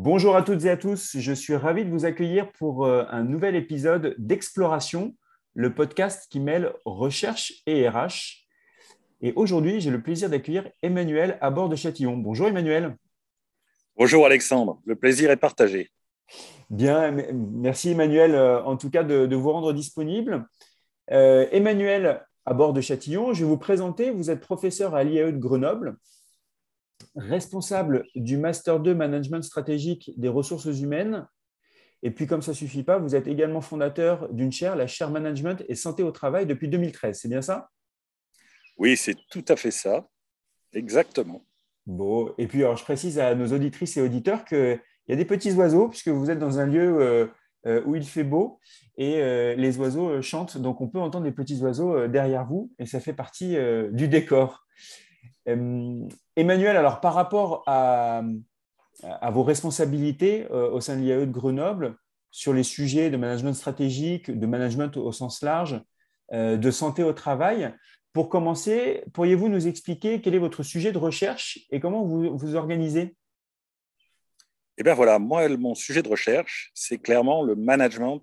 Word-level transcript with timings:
Bonjour 0.00 0.36
à 0.36 0.42
toutes 0.42 0.64
et 0.64 0.70
à 0.70 0.76
tous, 0.76 1.16
je 1.18 1.32
suis 1.32 1.56
ravi 1.56 1.84
de 1.84 1.90
vous 1.90 2.04
accueillir 2.04 2.52
pour 2.52 2.86
euh, 2.86 3.04
un 3.10 3.24
nouvel 3.24 3.56
épisode 3.56 4.14
d'Exploration, 4.16 5.16
le 5.54 5.74
podcast 5.74 6.28
qui 6.30 6.38
mêle 6.38 6.72
recherche 6.84 7.52
et 7.66 7.88
RH. 7.88 8.46
Et 9.22 9.32
aujourd'hui, 9.34 9.80
j'ai 9.80 9.90
le 9.90 10.00
plaisir 10.00 10.30
d'accueillir 10.30 10.70
Emmanuel 10.82 11.36
à 11.40 11.50
bord 11.50 11.68
de 11.68 11.74
Châtillon. 11.74 12.16
Bonjour 12.16 12.46
Emmanuel. 12.46 12.96
Bonjour 13.96 14.24
Alexandre, 14.24 14.80
le 14.84 14.94
plaisir 14.94 15.32
est 15.32 15.36
partagé. 15.36 15.90
Bien, 16.70 17.10
merci 17.32 17.90
Emmanuel 17.90 18.36
euh, 18.36 18.62
en 18.62 18.76
tout 18.76 18.90
cas 18.90 19.02
de, 19.02 19.34
vous 19.34 19.50
rendre 19.50 19.72
disponible. 19.72 20.46
Euh, 21.10 21.48
Emmanuel 21.50 22.24
à 22.46 22.54
bord 22.54 22.72
de 22.72 22.80
Châtillon, 22.80 23.32
je 23.32 23.42
vais 23.42 23.50
vous 23.50 23.58
présenter, 23.58 24.12
vous 24.12 24.30
êtes 24.30 24.40
professeur 24.40 24.94
à 24.94 25.02
l'IAE 25.02 25.32
de 25.32 25.38
Grenoble 25.38 25.96
responsable 27.18 28.06
du 28.14 28.36
Master 28.36 28.80
2 28.80 28.94
Management 28.94 29.42
stratégique 29.42 30.12
des 30.16 30.28
ressources 30.28 30.66
humaines. 30.66 31.26
Et 32.02 32.10
puis, 32.10 32.26
comme 32.26 32.42
ça 32.42 32.52
ne 32.52 32.56
suffit 32.56 32.84
pas, 32.84 32.98
vous 32.98 33.14
êtes 33.14 33.26
également 33.26 33.60
fondateur 33.60 34.32
d'une 34.32 34.52
chaire, 34.52 34.76
la 34.76 34.86
chaire 34.86 35.10
Management 35.10 35.64
et 35.68 35.74
Santé 35.74 36.02
au 36.02 36.12
Travail, 36.12 36.46
depuis 36.46 36.68
2013. 36.68 37.18
C'est 37.20 37.28
bien 37.28 37.42
ça? 37.42 37.70
Oui, 38.78 38.96
c'est 38.96 39.16
tout 39.30 39.44
à 39.48 39.56
fait 39.56 39.72
ça. 39.72 40.06
Exactement. 40.72 41.44
Bon, 41.86 42.32
et 42.38 42.46
puis 42.46 42.62
alors, 42.62 42.76
je 42.76 42.84
précise 42.84 43.18
à 43.18 43.34
nos 43.34 43.52
auditrices 43.52 43.96
et 43.96 44.02
auditeurs 44.02 44.44
qu'il 44.44 44.80
y 45.08 45.12
a 45.12 45.16
des 45.16 45.24
petits 45.24 45.52
oiseaux, 45.52 45.88
puisque 45.88 46.08
vous 46.08 46.30
êtes 46.30 46.38
dans 46.38 46.58
un 46.58 46.66
lieu 46.66 47.00
euh, 47.00 47.26
euh, 47.66 47.82
où 47.86 47.96
il 47.96 48.04
fait 48.04 48.24
beau 48.24 48.60
et 48.96 49.22
euh, 49.22 49.54
les 49.54 49.78
oiseaux 49.78 50.20
chantent. 50.22 50.58
Donc, 50.58 50.80
on 50.80 50.88
peut 50.88 51.00
entendre 51.00 51.24
les 51.24 51.32
petits 51.32 51.60
oiseaux 51.62 52.06
derrière 52.06 52.44
vous 52.44 52.70
et 52.78 52.86
ça 52.86 53.00
fait 53.00 53.14
partie 53.14 53.56
du 53.90 54.06
décor. 54.06 54.66
Emmanuel, 56.36 56.76
alors 56.76 57.00
par 57.00 57.14
rapport 57.14 57.62
à, 57.66 58.22
vos 59.30 59.42
responsabilités 59.42 60.46
euh, 60.50 60.70
au 60.70 60.80
sein 60.80 60.96
de 60.96 61.02
l'IAE 61.02 61.26
de 61.26 61.30
Grenoble 61.30 61.96
sur 62.30 62.52
les 62.52 62.64
sujets 62.64 63.10
de 63.10 63.16
management 63.16 63.54
stratégique, 63.54 64.30
de 64.30 64.46
management 64.46 64.96
au 64.96 65.12
sens 65.12 65.42
large, 65.42 65.80
euh, 66.32 66.56
de 66.56 66.70
santé 66.70 67.02
au 67.02 67.12
travail, 67.12 67.72
pour 68.12 68.28
commencer, 68.28 69.04
pourriez-vous 69.12 69.48
nous 69.48 69.66
expliquer 69.68 70.20
quel 70.20 70.34
est 70.34 70.40
votre 70.40 70.62
sujet 70.62 70.92
de 70.92 70.98
recherche 70.98 71.60
et 71.70 71.78
comment 71.78 72.04
vous 72.04 72.36
vous 72.36 72.56
organisez? 72.56 73.16
Eh 74.76 74.82
bien 74.82 74.94
voilà, 74.94 75.18
moi, 75.18 75.48
mon 75.56 75.74
sujet 75.74 76.02
de 76.02 76.08
recherche, 76.08 76.70
c'est 76.74 76.98
clairement 76.98 77.42
le 77.42 77.54
management 77.54 78.22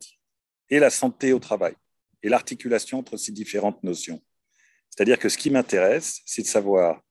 et 0.70 0.80
la 0.80 0.90
santé 0.90 1.34
au 1.34 1.40
travail 1.40 1.76
et 2.24 2.30
l'articulation 2.30 3.00
entre 3.00 3.18
ces 3.18 3.32
différentes 3.32 3.84
notions. 3.84 4.22
C'est-à-dire 4.90 5.20
que 5.20 5.30
ce 5.30 5.38
qui 5.38 5.50
m'intéresse, 5.50 6.22
c'est 6.26 6.42
de 6.42 6.48
savoir 6.48 7.02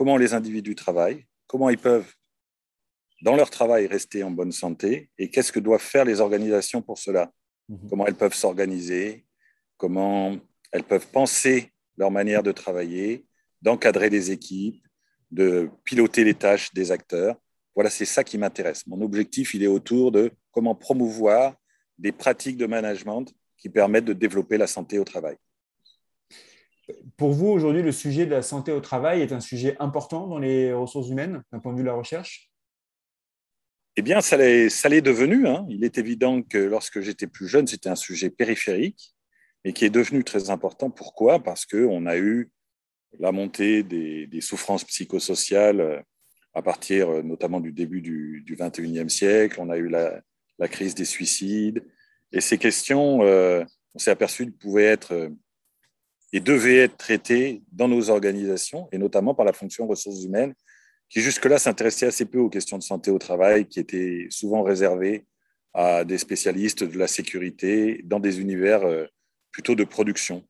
comment 0.00 0.16
les 0.16 0.32
individus 0.32 0.74
travaillent, 0.74 1.26
comment 1.46 1.68
ils 1.68 1.76
peuvent, 1.76 2.10
dans 3.20 3.36
leur 3.36 3.50
travail, 3.50 3.86
rester 3.86 4.22
en 4.22 4.30
bonne 4.30 4.50
santé 4.50 5.10
et 5.18 5.28
qu'est-ce 5.28 5.52
que 5.52 5.60
doivent 5.60 5.82
faire 5.82 6.06
les 6.06 6.22
organisations 6.22 6.80
pour 6.80 6.96
cela. 6.96 7.30
Mhm. 7.68 7.90
Comment 7.90 8.06
elles 8.06 8.14
peuvent 8.14 8.32
s'organiser, 8.32 9.26
comment 9.76 10.38
elles 10.72 10.84
peuvent 10.84 11.08
penser 11.08 11.70
leur 11.98 12.10
manière 12.10 12.42
de 12.42 12.50
travailler, 12.50 13.26
d'encadrer 13.60 14.08
des 14.08 14.30
équipes, 14.30 14.82
de 15.30 15.68
piloter 15.84 16.24
les 16.24 16.32
tâches 16.32 16.72
des 16.72 16.90
acteurs. 16.90 17.36
Voilà, 17.74 17.90
c'est 17.90 18.06
ça 18.06 18.24
qui 18.24 18.38
m'intéresse. 18.38 18.86
Mon 18.86 19.02
objectif, 19.02 19.52
il 19.52 19.62
est 19.62 19.74
autour 19.78 20.12
de 20.12 20.32
comment 20.50 20.74
promouvoir 20.74 21.56
des 21.98 22.12
pratiques 22.12 22.56
de 22.56 22.64
management 22.64 23.26
qui 23.58 23.68
permettent 23.68 24.06
de 24.06 24.14
développer 24.14 24.56
la 24.56 24.66
santé 24.66 24.98
au 24.98 25.04
travail. 25.04 25.36
Pour 27.16 27.32
vous, 27.32 27.48
aujourd'hui, 27.48 27.82
le 27.82 27.92
sujet 27.92 28.26
de 28.26 28.30
la 28.30 28.42
santé 28.42 28.72
au 28.72 28.80
travail 28.80 29.22
est 29.22 29.32
un 29.32 29.40
sujet 29.40 29.76
important 29.78 30.26
dans 30.26 30.38
les 30.38 30.72
ressources 30.72 31.08
humaines, 31.08 31.42
d'un 31.52 31.58
point 31.58 31.72
de 31.72 31.78
vue 31.78 31.82
de 31.82 31.88
la 31.88 31.94
recherche? 31.94 32.50
Eh 33.96 34.02
bien, 34.02 34.20
ça 34.20 34.36
l'est 34.36 35.00
devenu. 35.00 35.46
Hein. 35.46 35.66
Il 35.68 35.84
est 35.84 35.98
évident 35.98 36.42
que 36.42 36.58
lorsque 36.58 37.00
j'étais 37.00 37.26
plus 37.26 37.48
jeune, 37.48 37.66
c'était 37.66 37.88
un 37.88 37.96
sujet 37.96 38.30
périphérique, 38.30 39.14
mais 39.64 39.72
qui 39.72 39.84
est 39.84 39.90
devenu 39.90 40.24
très 40.24 40.50
important. 40.50 40.90
Pourquoi? 40.90 41.42
Parce 41.42 41.66
qu'on 41.66 42.06
a 42.06 42.16
eu 42.16 42.50
la 43.18 43.32
montée 43.32 43.82
des, 43.82 44.40
souffrances 44.40 44.84
psychosociales 44.84 45.80
euh, 45.80 46.00
à 46.54 46.62
partir 46.62 47.10
euh, 47.10 47.22
notamment 47.22 47.60
du 47.60 47.72
début 47.72 48.00
du, 48.00 48.42
du 48.46 48.56
21e 48.56 49.08
siècle. 49.08 49.60
On 49.60 49.68
a 49.70 49.76
eu 49.76 49.88
la, 49.88 50.22
crise 50.68 50.94
des 50.94 51.04
suicides. 51.04 51.82
Et 52.32 52.40
ces 52.40 52.58
questions, 52.58 53.22
euh, 53.22 53.64
on 53.94 53.98
s'est 53.98 54.10
aperçu, 54.10 54.50
pouvaient 54.50 54.84
être 54.84 55.30
et 56.32 56.40
devait 56.40 56.78
être 56.78 56.96
traité 56.96 57.62
dans 57.72 57.88
nos 57.88 58.10
organisations, 58.10 58.88
et 58.92 58.98
notamment 58.98 59.34
par 59.34 59.44
la 59.44 59.52
fonction 59.52 59.86
ressources 59.86 60.22
humaines, 60.24 60.54
qui 61.08 61.20
jusque-là 61.20 61.58
s'intéressait 61.58 62.06
assez 62.06 62.24
peu 62.24 62.38
aux 62.38 62.48
questions 62.48 62.78
de 62.78 62.82
santé 62.82 63.10
au 63.10 63.18
travail, 63.18 63.66
qui 63.66 63.80
étaient 63.80 64.28
souvent 64.30 64.62
réservées 64.62 65.26
à 65.74 66.04
des 66.04 66.18
spécialistes 66.18 66.84
de 66.84 66.98
la 66.98 67.08
sécurité 67.08 68.00
dans 68.04 68.20
des 68.20 68.40
univers 68.40 68.84
euh, 68.84 69.06
plutôt 69.50 69.74
de 69.74 69.84
production. 69.84 70.44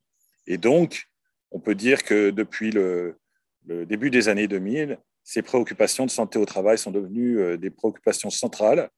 Et 0.46 0.58
donc, 0.58 1.06
on 1.50 1.60
peut 1.60 1.74
dire 1.74 2.04
que 2.04 2.30
depuis 2.30 2.70
le, 2.70 3.16
début 3.64 4.10
des 4.10 4.28
années 4.28 4.48
2000, 4.48 4.98
ces 5.22 5.42
préoccupations 5.42 6.06
de 6.06 6.10
santé 6.10 6.38
au 6.38 6.44
travail 6.44 6.78
sont 6.78 6.90
devenues 6.90 7.38
euh, 7.38 7.56
des 7.56 7.70
préoccupations 7.70 8.30
centrales, 8.30 8.90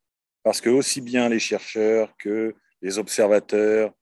parce 0.42 0.60
que 0.60 0.70
aussi 0.70 1.00
bien 1.00 1.28
les 1.28 1.38
chercheurs 1.38 2.16
que 2.18 2.54
les 2.80 2.98
observateurs, 2.98 3.92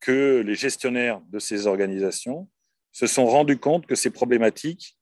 que 0.00 0.40
les 0.40 0.54
gestionnaires 0.54 1.20
de 1.28 1.38
ces 1.38 1.66
organisations 1.66 2.48
se 2.92 3.06
sont 3.06 3.26
rendus 3.26 3.58
compte 3.58 3.86
que 3.86 3.94
ces 3.94 4.10
problématiques 4.10 4.98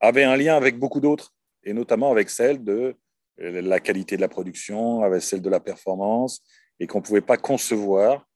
avaient 0.00 0.24
un 0.24 0.36
lien 0.36 0.56
avec 0.56 0.78
beaucoup 0.78 1.00
d'autres, 1.00 1.34
et 1.64 1.72
notamment 1.72 2.10
avec 2.10 2.30
celle 2.30 2.64
de 2.64 2.96
la 3.36 3.80
qualité 3.80 4.16
de 4.16 4.20
la 4.20 4.28
production, 4.28 5.02
avec 5.02 5.22
celle 5.22 5.42
de 5.42 5.50
la 5.50 5.60
performance, 5.60 6.40
et 6.80 6.86
qu'on 6.86 6.98
ne 6.98 7.04
pouvait 7.04 7.20
pas 7.20 7.36
concevoir 7.36 8.26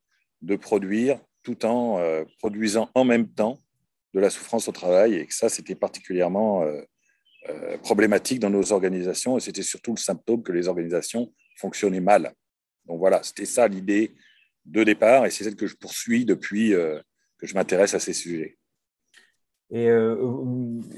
de 0.43 0.57
produire 0.57 1.21
tout 1.43 1.65
en 1.65 1.99
euh, 1.99 2.25
produisant 2.39 2.91
en 2.95 3.05
même 3.05 3.29
temps 3.29 3.59
de 4.15 4.21
la 4.21 4.31
souffrance 4.31 4.69
au 4.69 4.73
travail, 4.73 5.15
et 5.15 5.27
que 5.27 5.35
ça, 5.35 5.49
c'était 5.49 5.75
particulièrement 5.75 6.63
euh, 6.63 6.83
euh, 7.49 7.79
problématique 7.79 8.41
dans 8.41 8.51
nos 8.51 8.73
organisations, 8.73 9.39
et 9.39 9.41
c'était 9.41 9.63
surtout 9.63 9.93
le 9.93 9.99
symptôme 9.99 10.43
que 10.43 10.53
les 10.53 10.69
organisations 10.69 11.33
fonctionnaient 11.57 12.01
mal. 12.01 12.33
Donc 12.87 12.99
voilà, 12.99 13.23
c'était 13.23 13.47
ça 13.47 13.67
l'idée 13.69 14.13
de 14.67 14.85
départ 14.85 15.27
et 15.27 15.31
c'est 15.31 15.45
celle 15.45 15.57
que 15.57 15.67
je 15.67 15.77
poursuis 15.77 16.25
depuis 16.25 16.75
euh, 16.75 16.99
que 17.39 17.47
je 17.47 17.55
m'intéresse 17.55 17.95
à 17.95 18.01
ces 18.01 18.13
sujets. 18.13 18.59
Et 19.71 19.89
euh, 19.89 20.17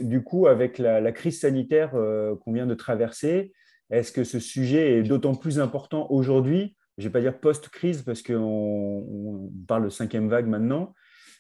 du 0.01 0.23
coup, 0.23 0.47
avec 0.47 0.79
la, 0.79 1.13
crise 1.13 1.41
sanitaire 1.41 1.95
euh, 1.95 2.35
qu'on 2.37 2.53
vient 2.53 2.67
de 2.67 2.75
traverser, 2.75 3.53
est-ce 3.91 4.11
que 4.11 4.25
ce 4.25 4.41
sujet 4.41 4.99
est 4.99 5.03
d'autant 5.03 5.35
plus 5.35 5.61
important 5.61 6.11
aujourd'hui? 6.11 6.77
Je 6.99 7.05
ne 7.05 7.09
vais 7.09 7.13
pas 7.13 7.21
dire 7.21 7.39
post-crise 7.39 8.03
parce 8.03 8.23
qu'on 8.23 9.53
parle 9.69 9.85
de 9.85 9.91
cinquième 9.91 10.29
vague 10.29 10.47
maintenant, 10.47 10.95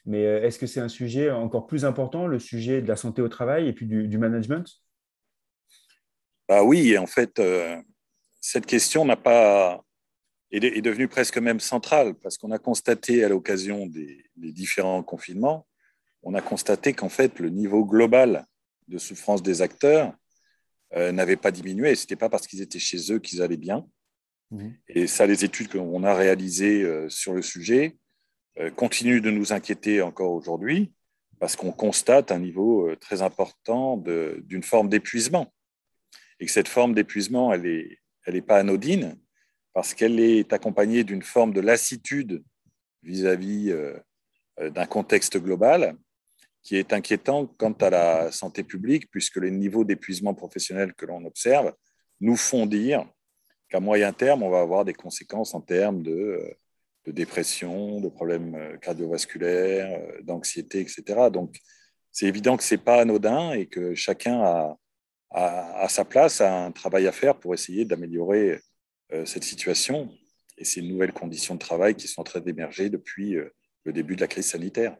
mais 0.07 0.23
est-ce 0.23 0.59
que 0.59 0.67
c'est 0.67 0.81
un 0.81 0.89
sujet 0.89 1.31
encore 1.31 1.67
plus 1.67 1.85
important, 1.85 2.27
le 2.27 2.39
sujet 2.39 2.83
de 2.83 2.89
la 2.89 2.97
santé 2.97 3.23
au 3.23 3.29
travail 3.29 3.69
et 3.69 3.73
puis 3.73 3.87
du, 3.87 4.19
management? 4.19 4.69
Bah 6.49 6.63
Oui, 6.63 6.99
en 6.99 7.07
fait, 7.07 7.41
cette 8.41 8.67
question 8.67 9.05
n'a 9.05 9.17
pas, 9.17 9.84
est, 10.63 10.83
devenu 10.83 11.09
presque 11.09 11.39
même 11.39 11.59
centrale, 11.59 12.15
parce 12.15 12.39
qu'on 12.39 12.51
a 12.51 12.59
constaté 12.59 13.25
à 13.25 13.29
l'occasion 13.29 13.87
des, 13.87 14.25
différents 14.37 15.03
confinements, 15.03 15.67
on 16.23 16.35
a 16.35 16.41
constaté 16.41 16.93
qu'en 16.93 17.09
fait, 17.09 17.39
le 17.41 17.49
niveau 17.49 17.85
global 17.85 18.47
de 18.89 18.99
souffrance 18.99 19.43
des 19.43 19.63
acteurs 19.63 20.15
euh, 20.95 21.13
n'avait 21.13 21.37
pas 21.37 21.51
diminué, 21.51 21.95
ce 21.95 22.03
n'était 22.03 22.17
pas 22.17 22.29
parce 22.29 22.47
qu'ils 22.47 22.63
étaient 22.63 22.79
chez 22.79 23.13
eux 23.13 23.19
qu'ils 23.19 23.43
allaient 23.43 23.57
bien. 23.57 23.87
Mmh. 24.51 24.69
Et 24.89 25.07
ça, 25.07 25.27
les 25.27 25.45
études 25.45 25.69
qu'on 25.69 26.05
a 26.05 26.15
réalisées 26.15 26.83
euh, 26.83 27.09
sur 27.09 27.33
le 27.33 27.43
sujet 27.43 27.97
euh, 28.59 28.71
continuent 28.71 29.23
de 29.23 29.31
nous 29.31 29.53
inquiéter 29.53 30.03
encore 30.03 30.33
aujourd'hui, 30.33 30.93
parce 31.41 31.57
qu'on 31.57 31.73
constate 31.73 32.31
un 32.31 32.39
niveau 32.39 32.95
très 33.01 33.23
important 33.23 33.97
d'une 33.97 34.63
forme 34.63 34.89
d'épuisement. 34.89 35.53
Et 36.39 36.47
que 36.47 36.53
cette 36.53 36.69
forme 36.69 36.95
d'épuisement, 36.95 37.53
elle 37.53 37.63
n'est 37.63 37.99
elle 38.27 38.37
est 38.37 38.43
pas 38.43 38.59
anodine, 38.59 39.19
parce 39.75 39.93
qu'elle 39.93 40.21
est 40.21 40.53
accompagnée 40.53 41.05
d'une 41.05 41.23
forme 41.23 41.53
de 41.53 41.61
lassitude 41.61 42.43
vis-à-vis 43.03 43.71
euh, 43.71 43.99
euh, 44.61 44.71
d'un 44.71 44.87
contexte 44.87 45.37
global 45.37 45.97
qui 46.63 46.77
est 46.77 46.95
inquiétant 46.95 47.47
quant 47.59 47.73
à 47.73 47.91
la 47.91 48.33
santé 48.33 48.63
publique, 48.63 49.11
puisque 49.11 49.37
les 49.37 49.51
niveaux 49.51 49.85
d'épuisement 49.85 50.33
professionnel 50.33 50.95
que 50.95 51.05
l'on 51.05 51.23
observe 51.27 51.75
nous 52.21 52.37
font 52.37 52.65
dire 52.65 53.07
qu'à 53.69 53.81
moyen 53.81 54.13
terme, 54.15 54.43
on 54.43 54.49
va 54.49 54.61
avoir 54.61 54.85
des 54.87 54.95
conséquences 54.95 55.55
en 55.55 55.61
termes 55.61 56.03
de, 56.03 56.13
euh, 56.13 57.13
dépression, 57.13 58.01
de 58.01 58.09
problèmes 58.09 58.79
cardiovasculaires, 58.81 60.01
d'anxiété, 60.23 60.81
etc. 60.81 61.29
Donc, 61.31 61.59
c'est 62.11 62.27
évident 62.27 62.57
que 62.57 62.63
ce 62.63 62.77
n'est 62.77 62.81
pas 62.81 63.03
anodin 63.03 63.53
et 63.53 63.67
que 63.67 63.95
chacun 63.95 64.41
a, 64.41 64.79
a, 65.33 65.89
sa 65.91 66.07
place, 66.07 66.41
a 66.41 66.65
un 66.65 66.73
travail 66.73 67.07
à 67.07 67.13
faire 67.13 67.39
pour 67.39 67.53
essayer 67.53 67.85
d'améliorer 67.85 68.59
cette 69.25 69.45
situation 69.45 70.11
et 70.59 70.65
ces 70.65 70.83
nouvelles 70.83 71.13
conditions 71.13 71.55
de 71.55 71.61
travail 71.61 71.95
qui 71.95 72.09
sont 72.09 72.21
en 72.21 72.25
train 72.25 72.41
d'émerger 72.41 72.91
depuis 72.91 73.37
euh, 73.37 73.55
le 73.85 73.93
début 73.93 74.17
de 74.17 74.21
la 74.21 74.27
crise 74.27 74.47
sanitaire. 74.47 74.97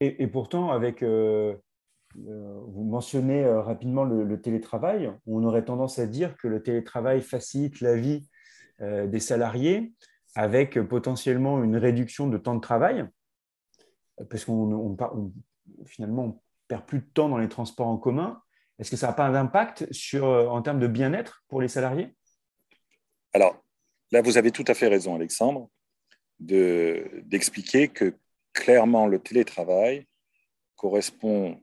Et, 0.00 0.28
pourtant, 0.28 0.70
avec 0.70 1.02
euh, 1.02 1.56
vous 2.14 2.84
mentionnez 2.84 3.44
rapidement 3.44 4.04
le, 4.04 4.40
télétravail. 4.40 5.12
On 5.26 5.42
aurait 5.42 5.64
tendance 5.64 5.98
à 5.98 6.06
dire 6.06 6.36
que 6.36 6.46
le 6.46 6.62
télétravail 6.62 7.20
facilite 7.20 7.80
la 7.80 7.96
vie 7.96 8.28
des 8.80 9.18
salariés 9.18 9.92
avec 10.36 10.80
potentiellement 10.82 11.64
une 11.64 11.76
réduction 11.76 12.28
de 12.28 12.38
temps 12.38 12.54
de 12.54 12.60
travail, 12.60 13.04
parce 14.30 14.44
qu'on 14.44 14.96
finalement 15.84 16.24
on 16.24 16.40
perd 16.68 16.86
plus 16.86 17.00
de 17.00 17.08
temps 17.12 17.28
dans 17.28 17.38
les 17.38 17.48
transports 17.48 17.88
en 17.88 17.96
commun. 17.96 18.40
Est-ce 18.78 18.92
que 18.92 18.96
ça 18.96 19.08
n'a 19.08 19.14
pas 19.14 19.32
d'impact 19.32 19.92
sur, 19.92 20.26
en 20.26 20.62
termes 20.62 20.78
de 20.78 20.86
bien-être 20.86 21.42
pour 21.48 21.60
les 21.60 21.66
salariés? 21.66 22.14
Alors, 23.32 23.62
là, 24.10 24.22
vous 24.22 24.38
avez 24.38 24.50
tout 24.50 24.64
à 24.66 24.74
fait 24.74 24.88
raison, 24.88 25.14
Alexandre, 25.14 25.68
d'expliquer 26.40 27.88
que 27.88 28.14
clairement, 28.52 29.06
le 29.06 29.18
télétravail 29.18 30.06
correspond 30.76 31.60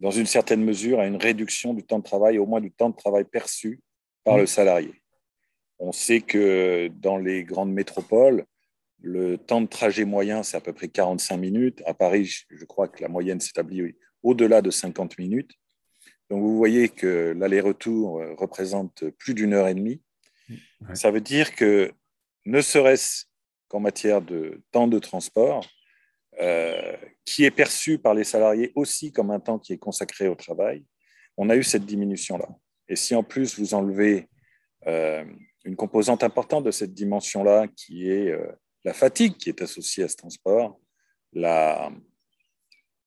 dans 0.00 0.10
une 0.10 0.26
certaine 0.26 0.64
mesure 0.64 1.00
à 1.00 1.06
une 1.06 1.16
réduction 1.16 1.74
du 1.74 1.82
temps 1.82 1.98
de 1.98 2.04
travail, 2.04 2.38
au 2.38 2.46
moins 2.46 2.60
du 2.60 2.70
temps 2.70 2.90
de 2.90 2.96
travail 2.96 3.24
perçu 3.24 3.80
par 4.24 4.38
le 4.38 4.46
salarié. 4.46 4.94
On 5.78 5.92
sait 5.92 6.20
que 6.20 6.88
dans 6.88 7.16
les 7.16 7.44
grandes 7.44 7.72
métropoles, 7.72 8.44
le 9.02 9.38
temps 9.38 9.62
de 9.62 9.66
trajet 9.66 10.04
moyen, 10.04 10.42
c'est 10.42 10.56
à 10.56 10.60
peu 10.60 10.72
près 10.72 10.88
45 10.88 11.36
minutes. 11.38 11.82
À 11.86 11.94
Paris, 11.94 12.44
je 12.50 12.64
crois 12.66 12.88
que 12.88 13.02
la 13.02 13.08
moyenne 13.08 13.40
s'établit 13.40 13.94
au-delà 14.22 14.60
de 14.60 14.70
50 14.70 15.18
minutes. 15.18 15.52
Donc 16.28 16.42
vous 16.42 16.56
voyez 16.56 16.88
que 16.88 17.34
l'aller-retour 17.36 18.20
euh, 18.20 18.34
représente 18.34 19.08
plus 19.18 19.34
d'une 19.34 19.52
heure 19.52 19.68
et 19.68 19.74
demie. 19.74 20.00
Ça 20.94 21.10
veut 21.10 21.20
dire 21.20 21.54
que 21.54 21.92
ne 22.46 22.60
serait-ce 22.60 23.24
qu'en 23.68 23.80
matière 23.80 24.20
de 24.20 24.62
temps 24.72 24.88
de 24.88 24.98
transport, 24.98 25.66
euh, 26.40 26.96
qui 27.24 27.44
est 27.44 27.50
perçu 27.50 27.98
par 27.98 28.14
les 28.14 28.24
salariés 28.24 28.72
aussi 28.74 29.12
comme 29.12 29.30
un 29.30 29.40
temps 29.40 29.58
qui 29.58 29.72
est 29.72 29.78
consacré 29.78 30.26
au 30.26 30.34
travail, 30.34 30.84
on 31.36 31.50
a 31.50 31.56
eu 31.56 31.62
cette 31.62 31.84
diminution-là. 31.84 32.48
Et 32.88 32.96
si 32.96 33.14
en 33.14 33.22
plus 33.22 33.58
vous 33.58 33.74
enlevez 33.74 34.28
euh, 34.86 35.24
une 35.64 35.76
composante 35.76 36.24
importante 36.24 36.64
de 36.64 36.70
cette 36.70 36.94
dimension-là, 36.94 37.68
qui 37.68 38.10
est 38.10 38.30
euh, 38.30 38.50
la 38.84 38.94
fatigue 38.94 39.36
qui 39.36 39.48
est 39.50 39.62
associée 39.62 40.04
à 40.04 40.08
ce 40.08 40.16
transport, 40.16 40.80
la, 41.32 41.92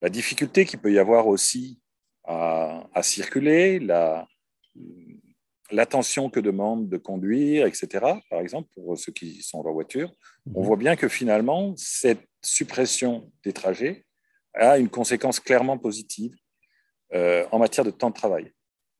difficulté 0.09 0.65
qu'il 0.65 0.79
peut 0.79 0.91
y 0.91 0.99
avoir 0.99 1.27
aussi 1.27 1.79
à, 2.25 2.87
à 2.93 3.03
circuler, 3.03 3.79
la, 3.79 4.27
l'attention 5.73 6.29
que 6.29 6.39
demande 6.39 6.87
de 6.87 6.97
conduire, 6.97 7.65
etc., 7.65 7.87
par 8.29 8.39
exemple, 8.39 8.69
pour 8.73 8.97
ceux 8.97 9.11
qui 9.11 9.41
sont 9.41 9.59
en 9.59 9.73
voiture, 9.73 10.11
on 10.53 10.61
mhm. 10.61 10.65
voit 10.65 10.77
bien 10.77 10.95
que 10.95 11.07
finalement, 11.07 11.73
cette 11.77 12.27
suppression 12.41 13.31
des 13.43 13.53
trajets 13.53 14.05
a 14.53 14.77
une 14.77 14.89
conséquence 14.89 15.39
clairement 15.39 15.77
positive 15.77 16.35
euh, 17.13 17.45
en 17.51 17.59
matière 17.59 17.85
de 17.85 17.91
temps 17.91 18.09
de 18.09 18.15
travail, 18.15 18.51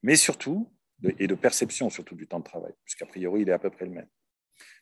mais 0.01 0.15
surtout, 0.15 0.71
et 1.19 1.27
de 1.27 1.35
perception 1.35 1.89
surtout 1.89 2.15
du 2.15 2.27
temps 2.27 2.39
de 2.39 2.45
travail, 2.45 2.73
puisqu'a 2.85 3.05
priori, 3.05 3.41
il 3.41 3.49
est 3.49 3.53
à 3.53 3.59
peu 3.59 3.69
près 3.69 3.85
le 3.85 3.91
même. 3.91 4.07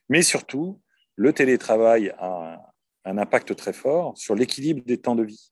Mais 0.07 0.21
surtout, 0.21 0.81
le 1.15 1.33
télétravail 1.33 2.13
a 2.19 2.71
un 3.05 3.17
impact 3.17 3.55
très 3.55 3.73
fort 3.73 4.17
sur 4.17 4.35
l'équilibre 4.35 4.83
des 4.85 4.97
temps 4.97 5.15
de 5.15 5.23
vie. 5.23 5.51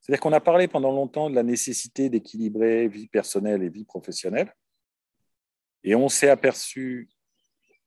C'est-à-dire 0.00 0.20
qu'on 0.20 0.32
a 0.32 0.40
parlé 0.40 0.68
pendant 0.68 0.90
longtemps 0.90 1.30
de 1.30 1.34
la 1.34 1.42
nécessité 1.42 2.10
d'équilibrer 2.10 2.88
vie 2.88 3.08
personnelle 3.08 3.62
et 3.62 3.68
vie 3.68 3.84
professionnelle. 3.84 4.52
Et 5.84 5.94
on 5.94 6.08
s'est 6.08 6.28
aperçu 6.28 7.08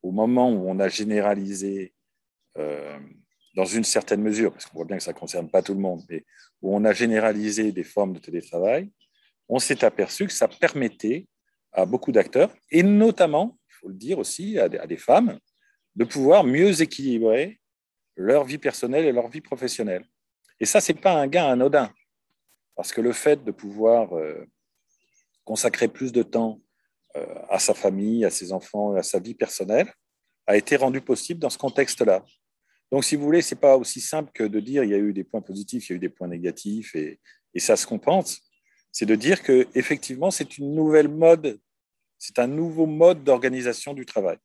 au 0.06 0.12
moment 0.12 0.52
où 0.52 0.70
on 0.70 0.80
a 0.80 0.88
généralisé, 0.88 1.94
euh, 2.58 3.00
dans 3.56 3.66
une 3.66 3.84
certaine 3.84 4.22
mesure, 4.22 4.52
parce 4.52 4.66
qu'on 4.66 4.78
voit 4.78 4.86
bien 4.86 4.98
que 4.98 5.04
ça 5.04 5.14
ne 5.14 5.18
concerne 5.18 5.50
pas 5.50 5.62
tout 5.64 5.74
le 5.74 5.80
monde, 5.80 6.04
mais 6.10 6.24
où 6.62 6.76
on 6.76 6.86
a 6.86 6.94
généralisé 6.94 7.72
des 7.72 7.84
formes 7.84 8.14
de 8.14 8.20
télétravail, 8.20 8.92
on 9.50 9.60
s'est 9.60 9.84
aperçu 9.84 10.28
que 10.28 10.34
ça 10.34 10.48
permettait 10.48 11.28
à 11.72 11.86
beaucoup 11.86 12.12
d'acteurs, 12.12 12.54
et 12.70 12.84
notamment, 12.84 13.58
il 13.70 13.74
faut 13.74 13.88
le 13.90 13.96
dire 13.96 14.20
aussi, 14.20 14.60
à 14.60 14.70
des, 14.70 14.98
femmes, 14.98 15.40
de 15.96 16.06
pouvoir 16.06 16.44
mieux 16.44 16.82
équilibrer 16.82 17.60
leur 18.16 18.44
vie 18.44 18.58
personnelle 18.58 19.06
et 19.06 19.12
leur 19.12 19.28
vie 19.28 19.42
professionnelle. 19.42 20.06
Et 20.60 20.66
ça, 20.66 20.82
ce 20.82 20.92
n'est 20.92 21.00
pas 21.00 21.14
un 21.14 21.28
gain 21.28 21.48
anodin, 21.48 21.92
parce 22.76 22.94
que 22.94 23.02
le 23.02 23.12
fait 23.12 23.44
de 23.44 23.52
pouvoir 23.52 24.16
euh, 24.16 24.46
consacrer 25.44 25.88
plus 25.88 26.12
de 26.12 26.24
temps 26.24 26.62
à 27.50 27.60
sa 27.60 27.74
famille, 27.74 28.26
à 28.26 28.30
ses 28.30 28.52
enfants, 28.52 28.96
à 28.96 29.04
sa 29.04 29.20
vie 29.20 29.36
personnelle, 29.36 29.92
a 30.48 30.58
été 30.58 30.76
rendu 30.76 31.02
possible 31.02 31.40
dans 31.40 31.50
ce 31.50 31.58
contexte-là. 31.58 32.24
Donc, 32.92 33.04
si 33.04 33.16
vous 33.16 33.24
voulez, 33.24 33.42
ce 33.42 33.56
n'est 33.56 33.60
pas 33.60 33.78
aussi 33.78 34.00
simple 34.00 34.32
que 34.34 34.44
de 34.44 34.60
dire 34.60 34.84
il 34.84 34.92
y 34.92 34.94
a 34.94 34.98
eu 34.98 35.12
des 35.14 35.24
points 35.24 35.42
positifs, 35.42 35.90
il 35.90 35.94
y 35.94 35.94
a 35.94 35.98
eu 35.98 36.00
des 36.00 36.10
points 36.10 36.28
négatifs, 36.28 36.94
et, 36.96 37.20
et 37.54 37.60
ça 37.60 37.76
se 37.76 37.88
compense. 37.88 38.42
C'est 38.92 39.06
de 39.06 39.16
dire 39.16 39.42
que 39.42 39.68
effectivement, 39.74 40.32
c'est 40.32 40.58
une 40.58 40.74
nouvelle 40.74 41.08
mode, 41.08 41.60
c'est 42.18 42.40
un 42.40 42.48
nouveau 42.48 42.86
mode 42.86 43.24
d'organisation 43.24 43.94
du 43.94 44.06
travail, 44.06 44.38